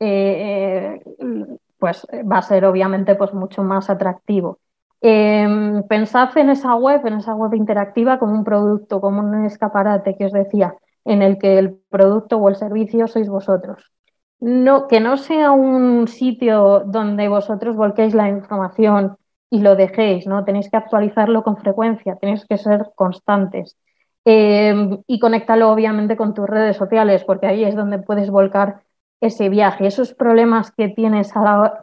[0.00, 4.58] eh, eh, pues va a ser obviamente pues, mucho más atractivo.
[5.00, 10.16] Em, pensad en esa web, en esa web interactiva como un producto, como un escaparate
[10.16, 13.92] que os decía, en el que el producto o el servicio sois vosotros.
[14.40, 19.16] No, que no sea un sitio donde vosotros volquéis la información
[19.50, 20.44] y lo dejéis, ¿no?
[20.44, 23.76] Tenéis que actualizarlo con frecuencia, tenéis que ser constantes.
[24.24, 28.82] Em, y conéctalo obviamente con tus redes sociales, porque ahí es donde puedes volcar
[29.20, 31.32] ese viaje, esos problemas que tienes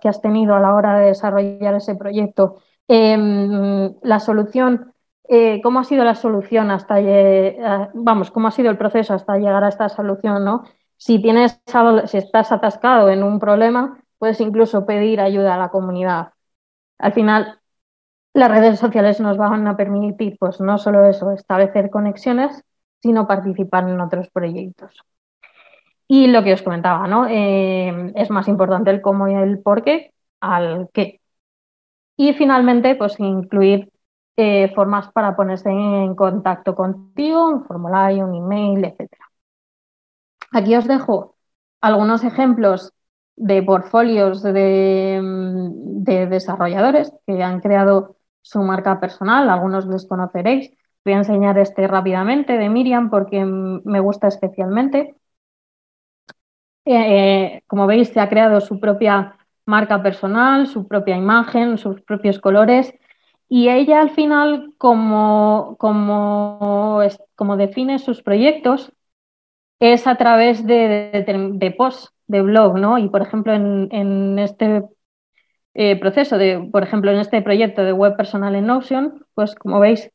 [0.01, 4.93] que has tenido a la hora de desarrollar ese proyecto, em, la solución,
[5.29, 6.95] eh, cómo ha sido la solución hasta,
[7.93, 10.63] vamos, cómo ha sido el proceso hasta llegar a esta solución, ¿no?
[10.97, 11.61] Si tienes,
[12.05, 16.32] si estás atascado en un problema, puedes incluso pedir ayuda a la comunidad.
[17.03, 17.59] Al final,
[18.33, 22.63] las redes sociales nos van a permitir, pues no solo eso, establecer conexiones,
[23.01, 24.93] sino participar en otros proyectos.
[26.07, 27.27] Y lo que os comentaba, ¿no?
[27.27, 31.19] Eh, es más importante el cómo y el por qué al qué.
[32.15, 33.91] Y finalmente, pues incluir
[34.37, 39.11] eh, formas para ponerse en contacto contigo, un formulario, un email, etc.
[40.53, 41.35] Aquí os dejo
[41.81, 42.93] algunos ejemplos
[43.35, 50.71] de portfolios de, de, desarrolladores que han creado su marca personal, algunos les conoceréis.
[51.05, 55.15] Voy a enseñar este rápidamente de Miriam porque me gusta especialmente.
[56.85, 62.39] Eh, como veis, se ha creado su propia marca personal, su propia imagen, sus propios
[62.39, 62.93] colores.
[63.49, 66.99] Y ella al final, como, como,
[67.35, 68.91] como define sus proyectos,
[69.79, 72.97] es a través de, de, posts blog, ¿no?
[72.97, 74.83] Y por ejemplo, en, este
[75.73, 79.79] eh, proceso de, por ejemplo, en este proyecto de web personal en Notion, pues como
[79.79, 80.11] veis,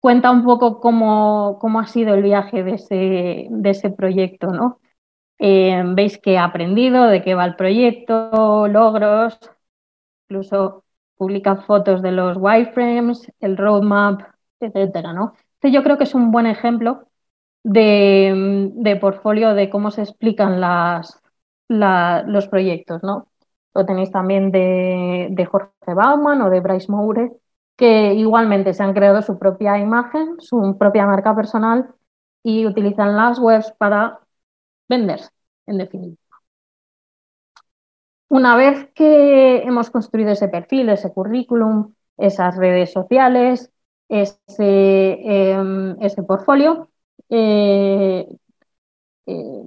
[0.00, 4.80] cuenta un poco cómo, cómo ha sido el viaje de ese, de ese proyecto, ¿no?
[5.38, 9.38] Eh, veis que ha aprendido, de qué va el proyecto, logros,
[10.28, 10.84] incluso
[11.16, 14.22] publica fotos de los wireframes, el roadmap,
[14.60, 15.34] etcétera, ¿no?
[15.54, 17.08] Este yo creo que es un buen ejemplo
[17.62, 21.19] de, de portfolio de cómo se explican las,
[21.70, 23.28] los proyectos, ¿no?
[23.74, 27.32] Lo tenéis también de, Jorge Bauman o de Bryce Moure,
[27.76, 31.94] que igualmente se han creado su propia imagen, su propia marca personal
[32.42, 34.20] y utilizan las webs para
[34.88, 35.30] venderse,
[35.66, 36.18] en definitiva.
[38.28, 43.72] Una vez que hemos construido ese perfil, ese currículum, esas redes sociales,
[44.08, 44.40] ese,
[45.52, 46.90] em, ese portfolio,
[47.28, 48.26] eh,
[49.26, 49.62] eh,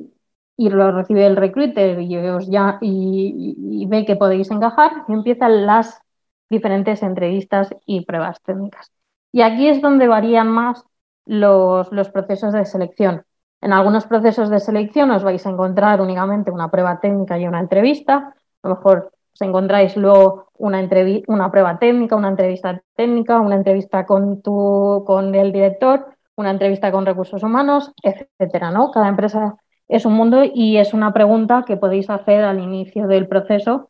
[0.55, 2.09] y lo recibe el recruiter y,
[2.49, 6.01] ya, y, ve que podéis encajar, empiezan las
[6.49, 8.91] diferentes entrevistas y pruebas técnicas.
[9.31, 10.85] Y aquí es donde varían más
[11.25, 13.25] los, los procesos de selección.
[13.61, 17.59] En algunos procesos de selección os vais a encontrar únicamente una prueba técnica y una
[17.59, 18.35] entrevista.
[18.61, 20.87] A lo mejor os encontráis luego una,
[21.27, 26.91] una prueba técnica, una entrevista técnica, una entrevista con, tu, con el director, una entrevista
[26.91, 28.69] con recursos humanos, etcétera.
[28.71, 28.91] ¿no?
[28.91, 29.55] Cada empresa
[29.93, 33.89] es un mundo y es una pregunta que podéis hacer al inicio del proceso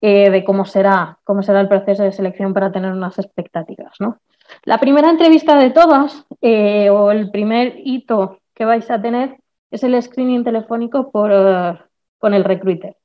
[0.00, 3.94] eh, de cómo será, cómo será el proceso de selección para tener unas expectativas.
[4.00, 4.18] ¿no?
[4.64, 9.36] La primera entrevista de todas, eh, o el primer hito que vais a tener,
[9.70, 11.78] es el screening telefónico por, eh,
[12.18, 12.96] con el recruiter.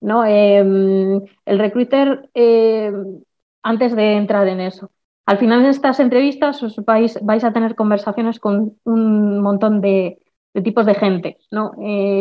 [0.00, 0.24] ¿no?
[0.24, 2.30] Em, el recruiter,
[3.62, 4.90] antes de entrar en eso,
[5.26, 10.18] al final de estas entrevistas os vais, vais a tener conversaciones con un montón de,
[10.52, 11.72] de tipos de gente, ¿no?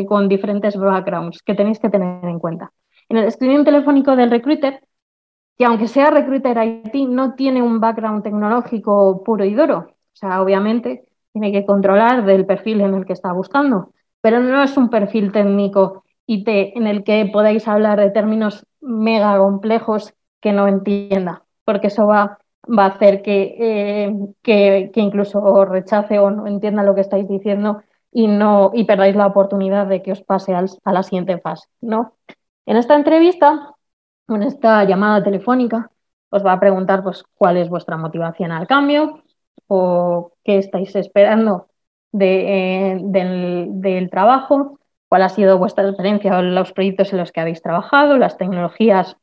[0.08, 2.72] con diferentes backgrounds que tenéis que tener en cuenta.
[3.10, 4.82] En el screening telefónico del recruiter,
[5.58, 9.88] que aunque sea recruiter IT, no tiene un background tecnológico puro y duro.
[9.90, 14.64] O sea, obviamente tiene que controlar del perfil en el que está buscando, pero no
[14.64, 20.54] es un perfil técnico IT en el que podáis hablar de términos mega complejos que
[20.54, 26.48] no entienda, porque eso va, va a hacer que, eh, que, incluso rechace o no
[26.48, 30.54] entienda lo que estáis diciendo y, no, y perdáis la oportunidad de que os pase
[30.56, 31.68] a la siguiente fase.
[31.82, 32.16] ¿no?
[32.66, 33.76] En esta entrevista,
[34.28, 35.92] en esta llamada telefónica,
[36.30, 39.24] os va a preguntar pues, cuál es vuestra motivación al cambio
[39.68, 41.70] o qué estáis esperando
[42.20, 47.62] eh, del, trabajo, cuál ha sido vuestra experiencia o los proyectos en los que habéis
[47.62, 49.18] trabajado, las tecnologías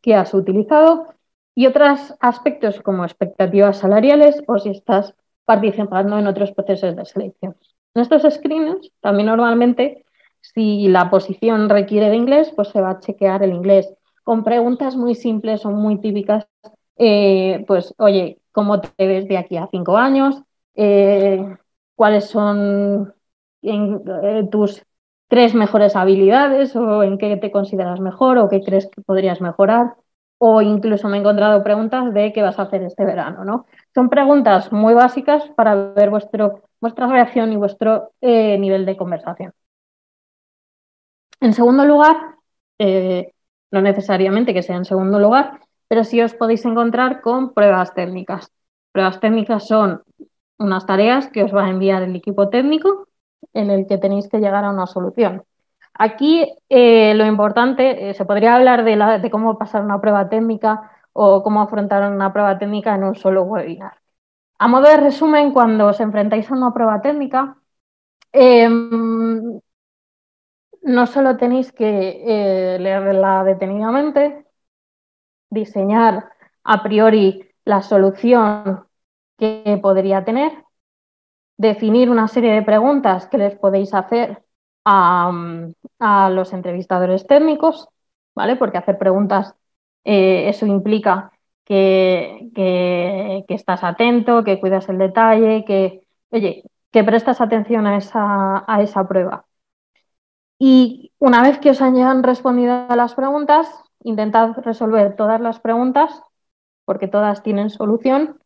[0.00, 1.14] que has utilizado
[1.54, 7.56] y otros aspectos como expectativas salariales o si estás participando en otros procesos de selección.
[7.94, 10.04] En estos screens también normalmente
[10.40, 13.92] si la posición requiere de inglés, pues se va a chequear el inglés
[14.24, 16.46] con preguntas muy simples o muy típicas.
[16.96, 20.42] Eh, pues, oye, ¿cómo te ves de aquí a cinco años?
[20.74, 21.44] Eh,
[21.94, 23.14] ¿Cuáles son
[23.62, 24.84] eh, tus
[25.28, 29.94] tres mejores habilidades o en qué te consideras mejor o qué crees que podrías mejorar?
[30.48, 33.66] O incluso me he encontrado preguntas de qué vas a hacer este verano, ¿no?
[33.94, 39.52] Son preguntas muy básicas para ver vuestro, vuestra reacción y vuestro nivel de conversación.
[41.40, 42.16] En segundo lugar,
[42.78, 43.32] eh,
[43.70, 48.50] no necesariamente que sea en segundo lugar, pero sí os podéis encontrar con pruebas técnicas.
[48.90, 50.02] Pruebas técnicas son
[50.58, 53.06] unas tareas que os va a enviar el equipo técnico
[53.52, 55.44] en el que tenéis que llegar a una solución.
[55.94, 61.42] Aquí eh, lo importante, eh, se podría hablar de, cómo pasar una prueba técnica o
[61.42, 64.00] cómo afrontar una prueba técnica en un solo webinar.
[64.58, 67.56] A modo de resumen, cuando os enfrentáis a una prueba técnica,
[68.32, 69.60] em,
[70.82, 74.46] no solo tenéis que eh, leerla detenidamente,
[75.50, 76.30] diseñar
[76.64, 78.86] a priori la solución
[79.38, 80.52] que podría tener,
[81.56, 84.44] definir una serie de preguntas que les podéis hacer
[84.84, 85.30] a,
[86.30, 87.88] los entrevistadores técnicos,
[88.34, 88.56] ¿vale?
[88.56, 89.54] Porque hacer preguntas,
[90.04, 91.32] eh, eso implica
[91.64, 98.64] que, que, estás atento, que cuidas el detalle, que, oye, que prestas atención a esa,
[98.66, 99.46] a esa prueba.
[100.58, 103.68] Y una vez que os hayan respondido a las preguntas,
[104.04, 106.22] intentad resolver todas las preguntas,
[106.84, 108.40] porque todas tienen solución,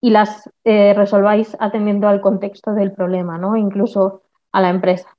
[0.00, 3.56] y las eh, resolváis atendiendo al contexto del problema, ¿no?
[3.56, 5.15] incluso a la empresa.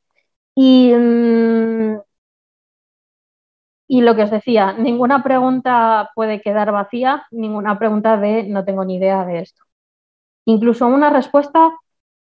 [0.60, 1.99] Y, mm,
[3.88, 8.84] y lo que os decía, ninguna pregunta puede quedar vacía, ninguna pregunta de no tengo
[8.84, 9.64] ni idea de esto.
[10.45, 11.78] Incluso una respuesta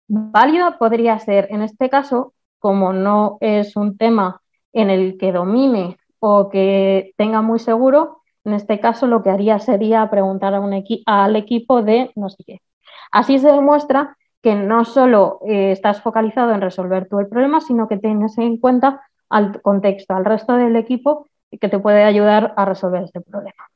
[0.08, 4.42] válida podría ser, en este caso, como no es un tema
[4.74, 9.60] en el que domine o que tenga muy seguro, en este caso lo que haría
[9.60, 10.74] sería preguntar a un
[11.06, 12.62] al equipo de no sé qué.
[13.12, 17.88] Así se demuestra que no solo eh, estás focalizado en resolver tú el problema, sino
[17.88, 21.28] que tienes en cuenta al contexto, al resto del equipo
[21.60, 23.68] que te puede ayudar a resolver ese problema.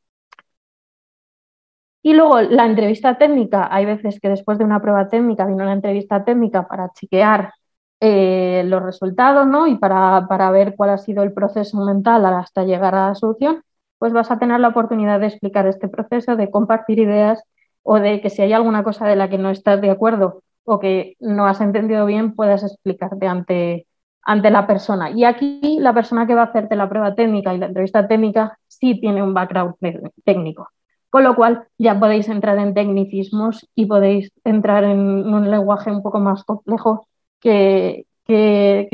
[2.03, 5.73] Y luego la entrevista técnica, hay veces que después de una prueba técnica viene una
[5.73, 7.53] entrevista técnica para chequear
[7.99, 9.67] eh, los resultados ¿no?
[9.67, 13.63] y para, para, ver cuál ha sido el proceso mental hasta llegar a la solución,
[13.99, 17.43] pues vas a tener la oportunidad de explicar este proceso, de compartir ideas
[17.83, 20.41] o de que si hay alguna cosa de la que no estás de acuerdo
[20.71, 23.87] o que no has entendido bien, puedas explicarte ante,
[24.23, 25.11] ante la persona.
[25.11, 28.57] Y aquí la persona que va a hacerte la prueba técnica y la entrevista técnica
[28.67, 29.75] sí tiene un background
[30.23, 30.69] técnico.
[31.09, 36.01] Con lo cual ya podéis entrar en tecnicismos y podéis entrar en un lenguaje un
[36.03, 37.07] poco más complejo
[37.41, 38.05] que,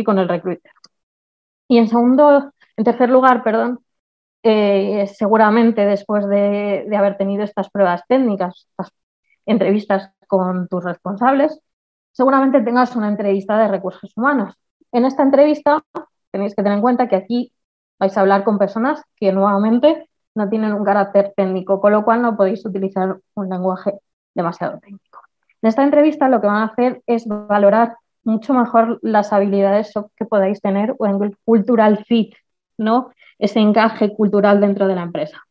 [0.03, 0.71] con el recruiter.
[1.67, 3.79] Y en segundo, en tercer lugar, perdón,
[4.43, 8.93] eh, seguramente después de, haber tenido estas pruebas técnicas, estas
[9.45, 11.61] entrevistas con tus responsables,
[12.17, 14.55] seguramente tengas una entrevista de recursos humanos.
[14.91, 15.83] En esta entrevista
[16.31, 17.53] tenéis que tener en cuenta que aquí
[17.99, 22.23] vais a hablar con personas que nuevamente no tienen un carácter técnico, con lo cual
[22.23, 23.93] no podéis utilizar un lenguaje
[24.33, 25.19] demasiado técnico.
[25.61, 30.25] En esta entrevista lo que van a hacer es valorar mucho mejor las habilidades que
[30.25, 32.33] podáis tener o en el cultural fit,
[32.79, 33.11] ¿no?
[33.37, 35.43] Ese encaje cultural dentro de la empresa.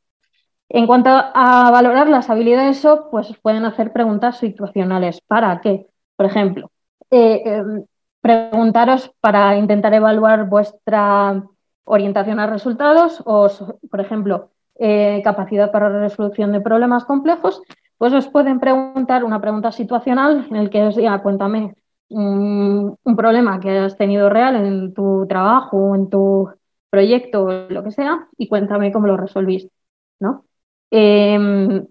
[0.68, 5.20] En cuanto a valorar las habilidades SOP, pues pueden hacer preguntas situacionales.
[5.28, 5.86] ¿Para qué?
[6.16, 6.70] Por ejemplo,
[7.10, 7.84] eh, em,
[8.20, 11.42] preguntaros para intentar evaluar vuestra
[11.84, 13.48] orientación a resultados o,
[13.90, 17.62] por ejemplo, eh, capacidad para resolución de problemas complejos,
[17.98, 21.74] pues os pueden preguntar una pregunta situacional en el que os diga, cuéntame
[22.08, 26.50] un, problema que has tenido real en tu trabajo o en tu
[26.90, 29.72] proyecto o lo que sea y cuéntame cómo lo resolviste,
[30.20, 30.44] ¿no?
[30.90, 31.82] Eh,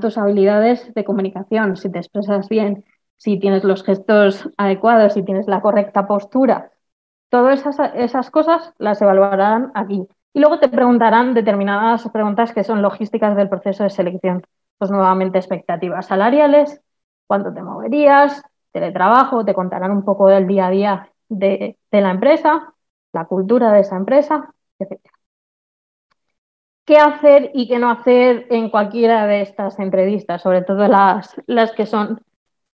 [0.00, 2.84] tus habilidades de comunicación, si te expresas bien,
[3.16, 6.70] si tienes los gestos adecuados, si tienes la correcta postura.
[7.28, 10.06] Todas esas, esas cosas las evaluarán aquí.
[10.32, 14.42] Y luego te preguntarán determinadas preguntas que son logísticas del proceso de selección.
[14.78, 16.80] Pues nuevamente expectativas salariales,
[17.26, 18.42] cuánto te moverías,
[18.72, 22.74] teletrabajo, te contarán un poco del día a día de, la empresa,
[23.12, 25.00] la cultura de esa empresa, etc.
[26.84, 30.42] ¿Qué hacer y qué no hacer en cualquiera de estas entrevistas?
[30.42, 32.20] Sobre todo las, las que son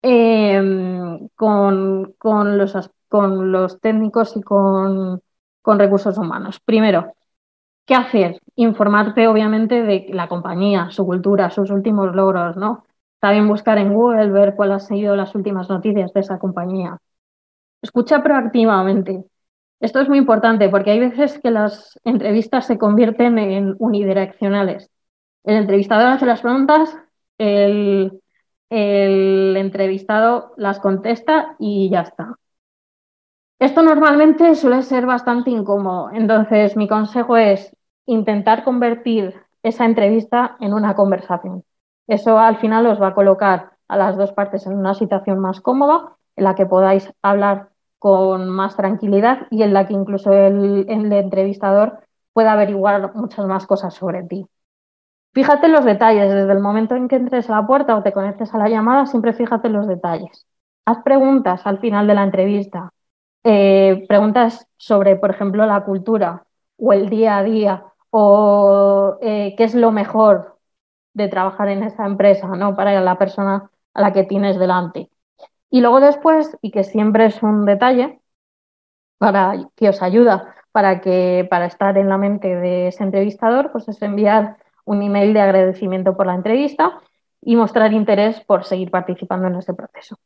[0.03, 2.15] em, con,
[2.59, 5.21] los, con, los, técnicos y con,
[5.63, 6.61] con recursos humanos.
[6.65, 7.13] Primero,
[7.87, 8.41] ¿qué hacer?
[8.57, 12.85] Informarte obviamente de la compañía, su cultura, sus últimos logros, ¿no?
[13.21, 16.99] También buscar en Google, ver cuáles han sido las últimas noticias de esa compañía.
[17.83, 19.25] Escucha proactivamente.
[19.81, 24.91] Esto es muy importante porque hay veces que las entrevistas se convierten en unidireccionales.
[25.45, 26.97] El entrevistador hace las preguntas,
[27.39, 28.21] el,
[28.71, 32.37] el entrevistado las contesta y ya está.
[33.59, 37.75] Esto normalmente suele ser bastante incómodo, entonces mi consejo es
[38.07, 41.64] intentar convertir esa entrevista en una conversación.
[42.07, 45.61] Eso al final os va a colocar a las dos partes en una situación más
[45.61, 50.87] cómoda, en la que podáis hablar con más tranquilidad y en la que incluso el,
[50.89, 52.01] entrevistador
[52.33, 54.47] pueda averiguar muchas más cosas sobre ti.
[55.35, 58.12] Fíjate en los detalles, desde el momento en que entres a la puerta o te
[58.12, 60.47] conectes a la llamada, siempre fíjate en los detalles.
[60.85, 62.93] Haz preguntas al final de la entrevista,
[63.45, 66.45] eh, preguntas sobre, por ejemplo, la cultura
[66.76, 70.59] o el día a día o eh, qué es lo mejor
[71.14, 72.76] de trabajar en esa empresa, ¿no?
[72.76, 75.11] Para la persona a la que tienes delante.
[75.70, 78.20] Y luego después, y que siempre es un detalle
[79.18, 83.89] para que os ayuda para que para estar en la mente de ese entrevistador, pues
[83.89, 84.59] es enviar
[84.89, 87.01] un email de agradecimiento por la entrevista
[87.43, 90.16] y mostrar interés por seguir participando en ese proceso.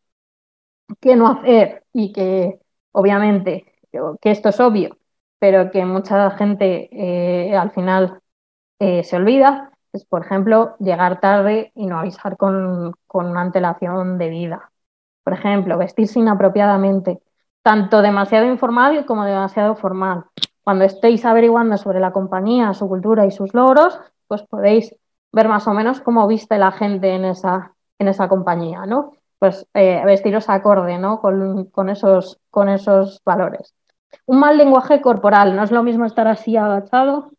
[1.01, 1.85] ¿Qué no hacer?
[1.93, 2.61] Y que
[2.93, 4.97] obviamente, que esto es obvio,
[5.39, 8.21] pero que mucha gente eh, al final
[8.79, 14.71] eh, se olvida, es, por ejemplo, llegar tarde y no avisar con, una antelación debida.
[15.25, 17.21] Por ejemplo, vestirse inapropiadamente,
[17.63, 20.25] tanto demasiado informal como demasiado formal.
[20.63, 23.99] Cuando estéis averiguando sobre la compañía, su cultura y sus logros,
[24.33, 24.97] pues podéis
[25.31, 29.13] ver más o menos cómo viste la gente en esa, en esa compañía, ¿no?
[29.39, 31.21] Pues eh, vestiros acorde, ¿no?
[31.21, 33.75] Con, con, esos, con esos valores.
[34.25, 37.31] Un mal lenguaje corporal, no es lo mismo estar así agachado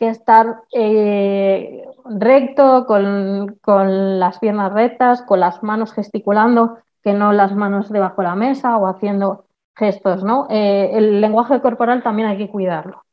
[0.00, 7.54] que estar eh, recto, con, las piernas rectas, con las manos gesticulando, que no las
[7.54, 9.44] manos debajo de la mesa o haciendo
[9.76, 10.48] gestos, ¿no?
[10.50, 13.04] Eh, el lenguaje corporal también hay que cuidarlo.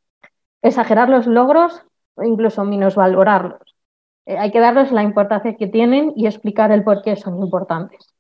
[0.64, 1.84] Exagerar los logros
[2.24, 3.76] incluso minusvalorarlos.
[4.26, 8.14] Eh, hay que darles la importancia que tienen y explicar el por qué son importantes.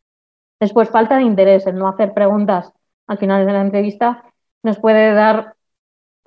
[0.59, 2.73] Después, falta de interés, el no hacer preguntas
[3.07, 4.23] al final de la entrevista
[4.63, 5.55] nos puede dar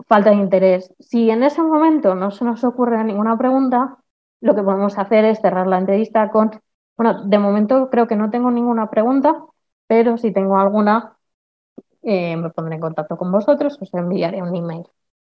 [0.09, 0.93] falta de interés.
[0.99, 3.99] Si en ese momento no se nos ocurre ninguna pregunta,
[4.41, 6.51] lo que podemos hacer es cerrar la entrevista con,
[6.97, 9.45] bueno, de momento creo que no tengo ninguna pregunta,
[9.87, 11.16] pero si tengo alguna,
[12.03, 14.85] eh, me pondré en contacto con vosotros, os enviaré un email.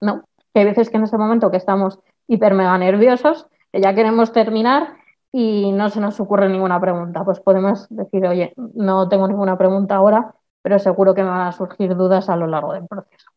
[0.01, 0.25] No,
[0.55, 4.97] hay veces que en ese momento que estamos hiper mega nerviosos, que ya queremos terminar
[5.33, 9.97] y no se nos ocurre ninguna pregunta, pues podemos decir, oye, no tengo ninguna pregunta
[9.97, 13.31] ahora, pero seguro que me van a surgir dudas a lo largo del proceso.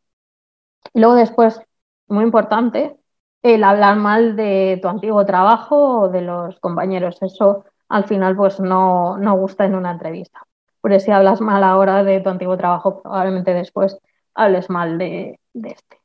[0.94, 1.62] Y luego después,
[2.08, 2.98] muy importante,
[3.44, 7.22] el hablar mal de tu antiguo trabajo o de los compañeros.
[7.22, 10.48] Eso al final pues no, no gusta en una entrevista.
[10.82, 14.00] Porque si hablas mal ahora de tu antiguo trabajo, probablemente después
[14.34, 15.98] hables mal de, este.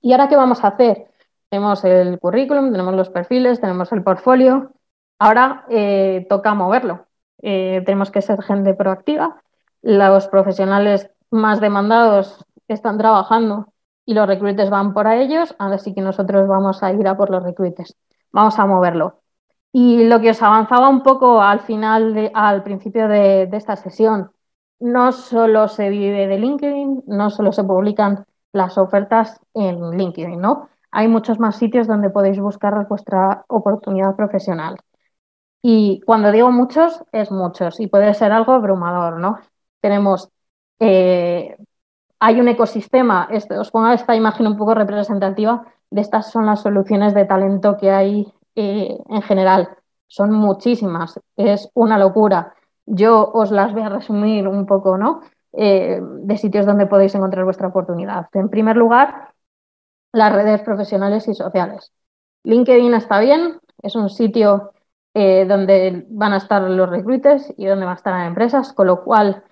[0.00, 1.11] ¿Y ahora qué vamos a hacer?
[1.52, 4.72] Tenemos el currículum, tenemos los perfiles, tenemos el portfolio.
[5.18, 7.08] Ahora eh, toca moverlo.
[7.42, 9.42] Eh, tenemos que ser gente proactiva.
[9.82, 13.70] Los profesionales más demandados están trabajando
[14.06, 17.28] y los recruiters van por a ellos, así que nosotros vamos a ir a por
[17.28, 17.98] los recruiters.
[18.32, 19.20] Vamos a moverlo.
[19.72, 24.30] Y lo que os avanzaba un poco al final, al principio de, esta sesión,
[24.80, 30.70] no solo se vive de LinkedIn, no solo se publican las ofertas en LinkedIn, ¿no?
[30.92, 34.78] Hay muchos más sitios donde podéis buscar vuestra oportunidad profesional.
[35.62, 39.38] Y cuando digo muchos, es muchos y puede ser algo abrumador, ¿no?
[39.80, 40.30] Tenemos
[40.80, 41.56] eh,
[42.24, 46.62] hay un ecosistema, este, os pongo esta imagen un poco representativa, de estas son las
[46.62, 49.68] soluciones de talento que hay eh, en general.
[50.06, 52.54] Son muchísimas, es una locura.
[52.86, 55.22] Yo os las voy a resumir un poco, ¿no?
[55.52, 58.28] Eh, de sitios donde podéis encontrar vuestra oportunidad.
[58.32, 59.31] En primer lugar,
[60.12, 61.92] las redes profesionales y sociales.
[62.44, 64.72] LinkedIn está bien, es un sitio
[65.14, 68.86] eh, donde van a estar los recruiters y donde van a estar las empresas, con
[68.86, 69.44] lo cual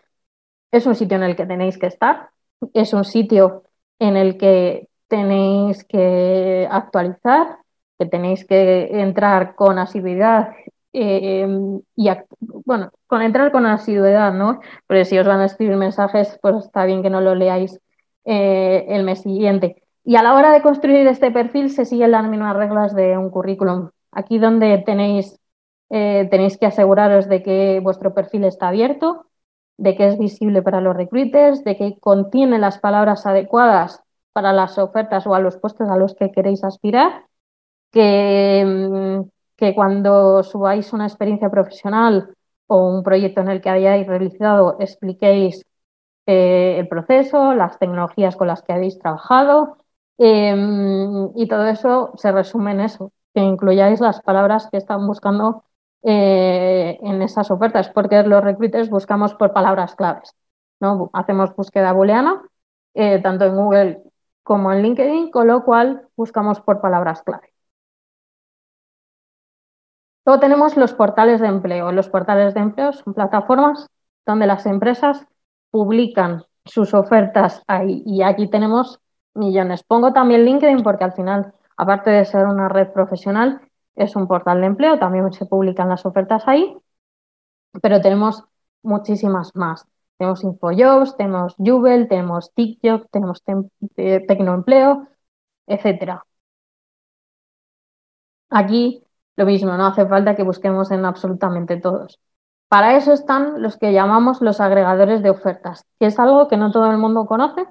[0.71, 2.31] es un sitio en el que tenéis que estar
[2.75, 3.65] es un sitio
[3.99, 7.59] en el que tenéis que actualizar,
[7.99, 10.51] que tenéis que entrar con asiduidad
[10.93, 11.47] eh,
[11.97, 12.11] y
[12.65, 14.61] bueno, con entrar con asiduidad, ¿no?
[14.87, 17.81] Pero si os van a escribir mensajes, pues está bien que no lo leáis
[18.25, 19.80] eh, el mes siguiente.
[20.05, 23.30] Y a la hora de construir este perfil se siguen las mismas reglas de un
[23.30, 23.90] currículum.
[24.12, 25.38] Aquí donde tenéis,
[25.90, 29.26] eh, tenéis que aseguraros de que vuestro perfil está abierto,
[29.76, 34.78] de que es visible para los recruiters, de que contiene las palabras adecuadas para las
[34.78, 37.26] ofertas o a los puestos a los que queréis aspirar,
[37.92, 42.34] que, mm, que cuando subáis una experiencia profesional
[42.66, 45.64] o un proyecto en el que hayáis realizado expliquéis
[46.26, 49.78] eh, el proceso, las tecnologías con las que habéis trabajado
[50.23, 55.64] em, y todo eso se resume en eso, que incluyáis las palabras que están buscando
[56.03, 60.35] eh, en esas ofertas, porque los recruiters buscamos por palabras claves.
[60.81, 61.11] ¿no?
[61.14, 62.43] Hacemos búsqueda booleana,
[62.95, 64.03] eh, tanto en Google
[64.43, 67.55] como en LinkedIn, con lo cual buscamos por palabras clave.
[70.27, 71.93] Luego tenemos los portales de empleo.
[71.93, 73.89] Los portales de empleo son plataformas
[74.27, 75.27] donde las empresas
[75.71, 79.01] publican sus ofertas ahí y aquí tenemos
[79.35, 79.83] millones.
[79.83, 83.61] Pongo también LinkedIn porque al final, aparte de ser una red profesional,
[83.95, 86.76] es un portal de empleo, también se publican las ofertas ahí,
[87.83, 88.45] pero tenemos
[88.83, 89.87] muchísimas más.
[90.18, 93.43] Tenemos InfoJobs, tenemos Jubel, tenemos TikTok, tenemos
[93.97, 95.09] eh, Tecnoempleo,
[95.66, 96.24] etcétera.
[98.51, 99.05] Aquí
[99.41, 102.20] lo mismo, no hace falta que busquemos en absolutamente todos.
[102.68, 106.70] Para eso están los que llamamos los agregadores de ofertas, que es algo que no
[106.70, 107.66] todo el mundo conoce,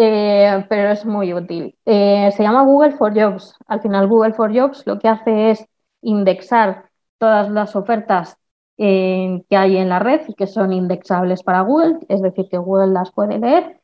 [0.00, 1.76] eh, pero es muy útil.
[1.84, 3.54] Eh, se llama Google for Jobs.
[3.66, 5.66] Al final, Google for Jobs lo que hace es
[6.02, 8.38] indexar todas las ofertas
[8.78, 12.58] eh, que hay en la red y que son indexables para Google, es decir, que
[12.58, 13.80] Google las puede leer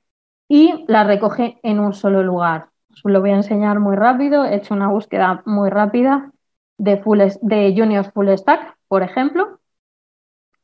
[0.49, 2.71] y las recoge en un solo lugar.
[2.91, 4.45] Os lo voy a enseñar muy rápido.
[4.45, 6.33] He hecho una búsqueda muy rápida
[6.79, 9.61] de, full, de Junior Full Stack, por ejemplo,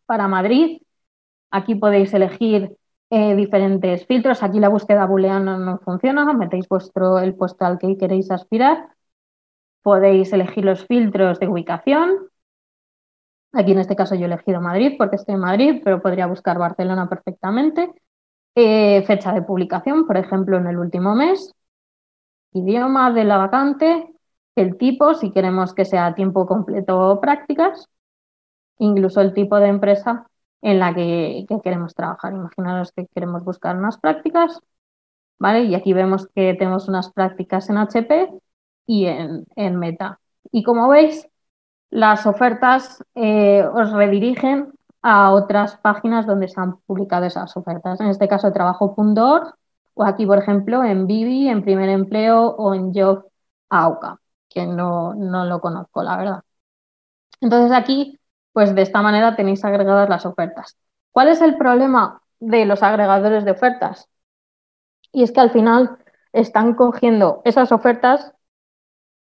[0.06, 0.82] para Madrid.
[1.50, 2.76] Aquí podéis elegir
[3.14, 4.42] eh, diferentes filtros.
[4.42, 8.88] Aquí la búsqueda booleana no funciona, metéis vuestro, el puesto al que queréis aspirar.
[9.82, 12.30] Podéis elegir los filtros de ubicación.
[13.52, 16.58] Aquí en este caso yo he elegido Madrid porque estoy en Madrid, pero podría buscar
[16.58, 17.92] Barcelona perfectamente.
[18.54, 21.54] Eh, fecha de publicación, por ejemplo, en el último mes.
[22.52, 24.08] Idioma de la vacante.
[24.56, 27.90] El tipo, si queremos que sea tiempo completo o prácticas.
[28.78, 30.30] Incluso el tipo de empresa
[30.62, 32.32] en la que, queremos trabajar.
[32.32, 34.60] Imaginaros que queremos buscar unas prácticas,
[35.38, 35.64] ¿vale?
[35.64, 38.30] Y aquí vemos que tenemos unas prácticas en HP
[38.86, 40.20] y en, Meta.
[40.52, 41.28] Y como veis,
[41.90, 48.00] las ofertas eh, os redirigen a otras páginas donde se han publicado esas ofertas.
[48.00, 49.54] En este caso, trabajo.org
[49.94, 53.26] o aquí, por ejemplo, en Vivi, en Primer Empleo o en Job
[53.68, 56.42] AUCA, que no, no lo conozco, la verdad.
[57.40, 58.18] Entonces aquí,
[58.52, 60.76] pues de esta manera tenéis agregadas las ofertas.
[61.10, 64.08] ¿Cuál es el problema de los agregadores de ofertas?
[65.12, 65.98] Y es que al final
[66.32, 68.32] están cogiendo esas ofertas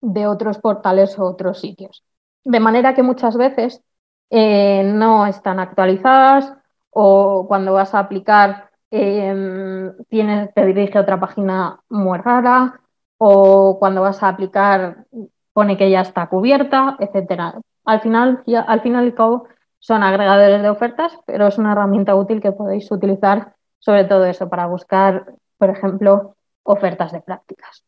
[0.01, 2.03] de otros portales o otros sitios.
[2.43, 3.81] De manera que muchas veces
[4.29, 6.53] eh, no están actualizadas
[6.91, 12.81] o cuando vas a aplicar eh, tienes, te dirige a otra página muy rara
[13.17, 15.05] o cuando vas a aplicar
[15.53, 17.59] pone que ya está cubierta, etcétera.
[17.85, 19.47] Al final, al final y cabo
[19.79, 24.49] son agregadores de ofertas, pero es una herramienta útil que podéis utilizar sobre todo eso
[24.49, 27.85] para buscar, por ejemplo, ofertas de prácticas.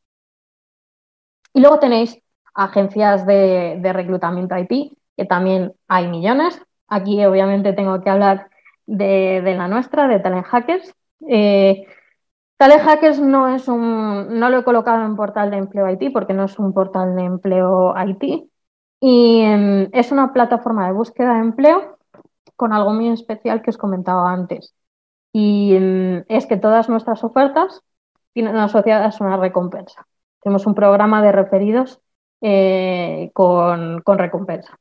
[1.53, 2.17] Y luego tenéis
[2.53, 6.61] agencias de, reclutamiento IT, que también hay millones.
[6.87, 8.49] Aquí obviamente tengo que hablar
[8.85, 10.93] de, la nuestra, de Talent Hackers.
[11.27, 11.85] Eh,
[12.57, 16.33] Talent Hackers no es un, no lo he colocado en portal de empleo IT porque
[16.33, 18.50] no es un portal de empleo IT
[19.01, 21.97] y em, es una plataforma de búsqueda de empleo
[22.55, 24.75] con algo muy especial que os comentaba antes.
[25.33, 27.81] Y em, es que todas nuestras ofertas
[28.33, 30.07] tienen asociadas una recompensa.
[30.41, 31.99] Tenemos un programa de referidos
[32.41, 34.77] eh, con, recompensa.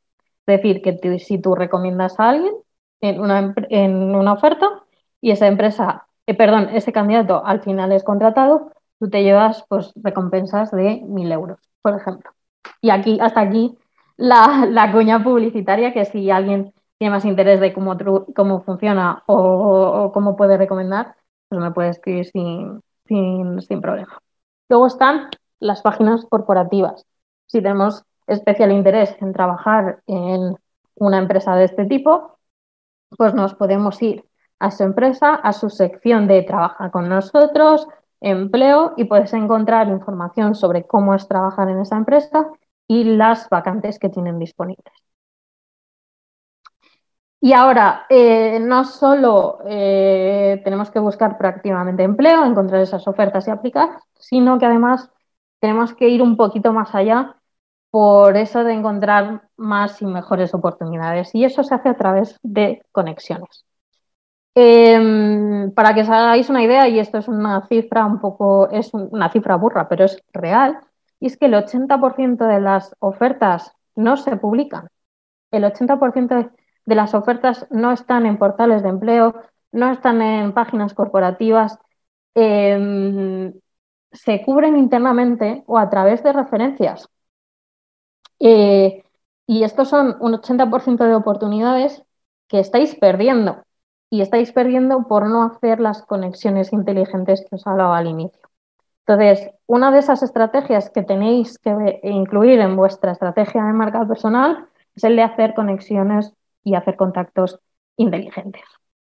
[0.47, 2.55] Es decir, que si tú recomiendas a alguien
[3.01, 4.83] en una, en una oferta
[5.21, 9.93] y esa empresa, eh, perdón, ese candidato al final es contratado, tú te llevas pues
[9.97, 12.31] recompensas de mil euros, por ejemplo.
[12.83, 13.77] Y aquí, hasta aquí,
[14.21, 17.97] la, la cuña publicitaria, que si alguien tiene más interés de cómo,
[18.37, 21.17] cómo funciona o, cómo puede recomendar,
[21.49, 24.21] pues me puede escribir sin, sin, sin problema.
[24.69, 27.07] Luego están las páginas corporativas.
[27.47, 30.55] Si tenemos especial interés en trabajar en
[30.97, 32.39] una empresa de este tipo,
[33.17, 34.25] pues nos podemos ir
[34.59, 37.89] a su empresa, a su sección de trabaja con nosotros,
[38.21, 42.51] empleo y puedes encontrar información sobre cómo es trabajar en esa empresa
[42.91, 44.93] y las vacantes que tienen disponibles.
[47.41, 53.51] Y ahora, eh, no solo eh, tenemos que buscar proactivamente empleo, encontrar esas ofertas y
[53.53, 55.09] aplicar, sino que además
[55.61, 57.37] tenemos que ir un poquito más allá
[57.91, 61.35] por eso de encontrar más y mejores oportunidades.
[61.35, 63.65] Y eso se hace a través de conexiones.
[64.55, 68.93] Em, para que os hagáis una idea, y esto es una cifra un poco, es
[68.95, 70.79] una cifra burra, pero es real,
[71.21, 74.89] y es que el 80% de las ofertas no se publican.
[75.51, 76.53] El 80%
[76.87, 79.35] de las ofertas no están en portales de empleo,
[79.73, 81.79] no están en páginas corporativas.
[82.35, 83.53] Em,
[84.13, 87.09] se cubren internamente o a través de referencias.
[88.41, 89.05] Eh,
[89.47, 92.03] y estos son un 80% de oportunidades
[92.49, 93.65] que estáis perdiendo.
[94.11, 98.50] Y estáis perdiendo por no hacer las conexiones inteligentes que os hablaba al inicio.
[99.11, 104.69] Entonces, una de esas estrategias que tenéis que incluir en vuestra estrategia de marca personal
[104.95, 106.33] es el de hacer conexiones
[106.63, 107.59] y hacer contactos
[107.97, 108.63] inteligentes.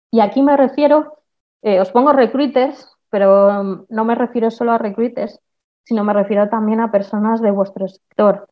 [0.10, 1.20] Y aquí me refiero,
[1.62, 5.40] eh, os pongo recruiters pero um, no me refiero solo a recruiters,
[5.84, 8.48] sino me refiero también a personas de vuestro sector,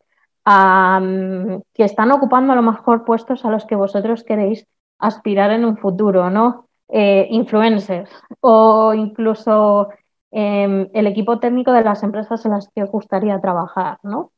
[0.46, 4.68] um, que están ocupando a lo mejor puestos a los que vosotros queréis
[5.00, 6.68] aspirar en un futuro, ¿no?
[6.90, 8.12] Eh, influencers
[8.42, 9.90] o incluso
[10.32, 14.32] em, el equipo técnico de las empresas en las que os gustaría trabajar, ¿no?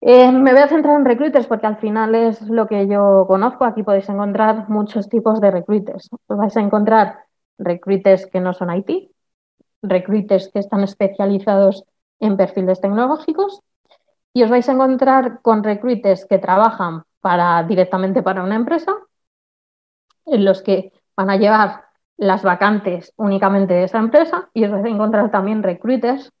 [0.00, 3.64] Eh, me voy a centrar en recruiters porque al final es lo que yo conozco.
[3.64, 6.08] Aquí podéis encontrar muchos tipos de recruiters.
[6.26, 7.24] Os vais a encontrar
[7.58, 9.10] recruiters que no son IT,
[9.82, 11.84] recruiters que están especializados
[12.20, 13.62] en perfiles tecnológicos
[14.32, 18.94] y os vais a encontrar con recruiters que trabajan para, directamente para una empresa,
[20.26, 21.85] en los que van a llevar
[22.16, 26.32] las vacantes únicamente de esa empresa y os vais a encontrar también recruiters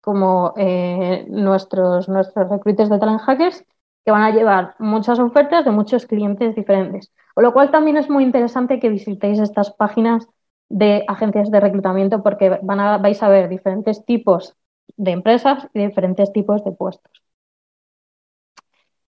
[0.00, 3.64] como eh, nuestros, nuestros recruiters de talent hackers
[4.04, 7.12] que van a llevar muchas ofertas de muchos clientes diferentes.
[7.34, 10.26] Con lo cual también es muy interesante que visitéis estas páginas
[10.68, 14.56] de agencias de reclutamiento porque van a, vais a ver diferentes tipos
[14.96, 17.22] de empresas y diferentes tipos de puestos.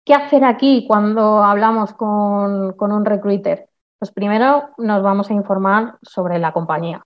[0.05, 3.69] ¿Qué hacer aquí cuando hablamos con, un recruiter?
[3.99, 7.05] Pues primero nos vamos a informar sobre la compañía,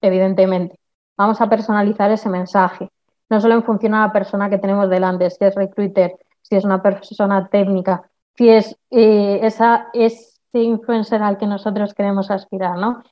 [0.00, 0.78] evidentemente.
[1.16, 2.90] Vamos a personalizar ese mensaje,
[3.30, 6.64] no solo en función a la persona que tenemos delante, si es recruiter, si es
[6.64, 12.76] una persona técnica, si es, eh, esa, es este influencer al que nosotros queremos aspirar,
[12.76, 13.02] ¿no?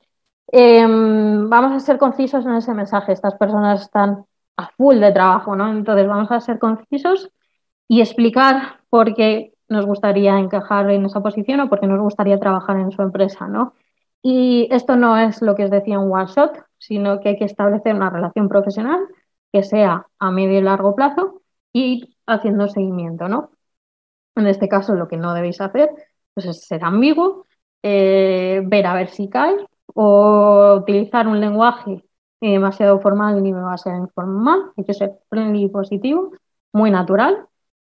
[0.47, 3.13] Em, vamos a ser concisos en ese mensaje.
[3.13, 4.25] Estas personas están
[4.57, 5.71] a full de trabajo, ¿no?
[5.71, 7.31] Entonces vamos a ser concisos
[7.87, 12.39] y explicar por qué nos gustaría encajar en esa posición o por qué nos gustaría
[12.39, 13.73] trabajar en su empresa, ¿no?
[14.21, 17.45] Y esto no es lo que os decía un one shot, sino que hay que
[17.45, 18.99] establecer una relación profesional
[19.51, 21.41] que sea a medio y largo plazo
[21.73, 23.51] y haciendo seguimiento, ¿no?
[24.35, 25.89] En este caso, lo que no debéis hacer
[26.33, 27.45] pues, es ser ambiguo,
[27.81, 29.55] eh, ver a ver si cae
[29.93, 32.03] o utilizar un lenguaje
[32.41, 34.71] demasiado formal ni demasiado informal.
[34.77, 36.31] Hay que ser friendly y positivo,
[36.73, 37.47] muy natural.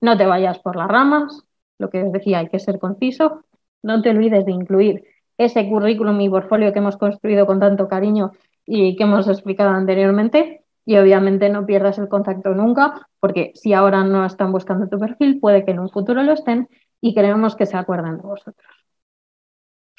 [0.01, 1.43] No te vayas por las ramas,
[1.83, 3.43] lo que os decía, hay que ser conciso.
[3.83, 5.03] No te olvides de incluir
[5.37, 8.31] ese currículum y portfolio que hemos construido con tanto cariño
[8.65, 10.61] y que hemos explicado anteriormente.
[10.85, 15.39] Y obviamente no pierdas el contacto nunca, porque si ahora no están buscando tu perfil,
[15.39, 16.67] puede que en un futuro lo estén
[16.99, 18.67] y queremos que se acuerden de vosotros.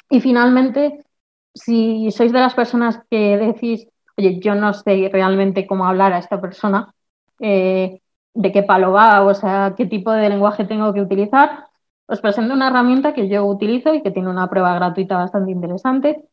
[0.09, 1.05] Y finalmente,
[1.53, 6.19] si sois de las personas que decís, oye, yo no sé realmente cómo hablar a
[6.19, 6.93] esta persona,
[7.39, 8.01] eh,
[8.35, 11.65] de qué palo va, o sea, qué tipo de lenguaje tengo que utilizar,
[12.07, 16.23] os presento una herramienta que yo utilizo y que tiene una prueba gratuita bastante interesante,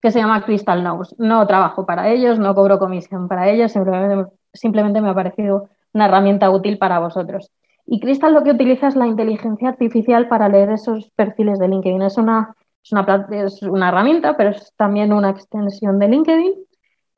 [0.00, 1.14] que se llama Crystal Nose.
[1.18, 6.06] No trabajo para ellos, no cobro comisión para ellos, simplemente, simplemente me ha parecido una
[6.06, 7.50] herramienta útil para vosotros.
[7.86, 12.02] Y Crystal lo que utiliza es la inteligencia artificial para leer esos perfiles de LinkedIn.
[12.02, 16.54] Es una, es una, es una herramienta, pero es también una extensión de LinkedIn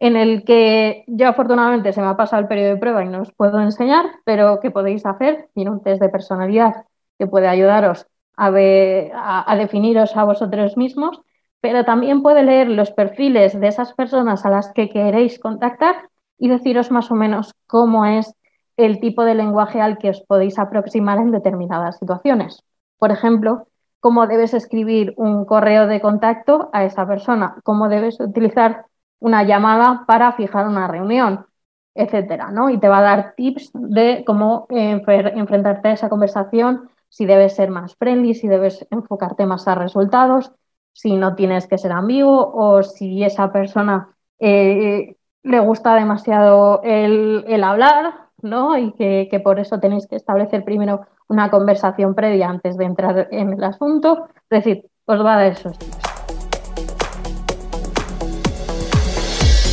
[0.00, 3.20] en el que yo afortunadamente se me ha pasado el periodo de prueba y no
[3.22, 5.48] os puedo enseñar, pero que podéis hacer.
[5.54, 6.74] Tiene un test de personalidad
[7.22, 11.22] que puede ayudaros a, a, definiros a vosotros mismos,
[11.60, 16.48] pero también puede leer los perfiles de esas personas a las que queréis contactar y
[16.48, 18.34] deciros más o menos cómo es
[18.76, 22.64] el tipo de lenguaje al que os podéis aproximar en determinadas situaciones.
[22.98, 23.68] Por ejemplo,
[24.00, 28.86] cómo debes escribir un correo de contacto a esa persona, cómo debes utilizar
[29.20, 31.46] una llamada para fijar una reunión,
[31.94, 32.68] etcétera, ¿no?
[32.68, 37.70] Y te va a dar tips de cómo enfrentarte a esa conversación si debes ser
[37.70, 40.50] más friendly, si debes enfocarte más a resultados,
[40.94, 47.62] si no tienes que ser ambiguo o si esa persona eh, le gusta demasiado el,
[47.62, 48.78] hablar, ¿no?
[48.78, 53.52] Y que, por eso tenéis que establecer primero una conversación previa antes de entrar en
[53.52, 54.28] el asunto.
[54.48, 55.76] Es decir, os va a dar esos.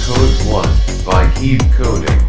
[0.05, 0.61] Code 1
[1.05, 2.28] by Coding.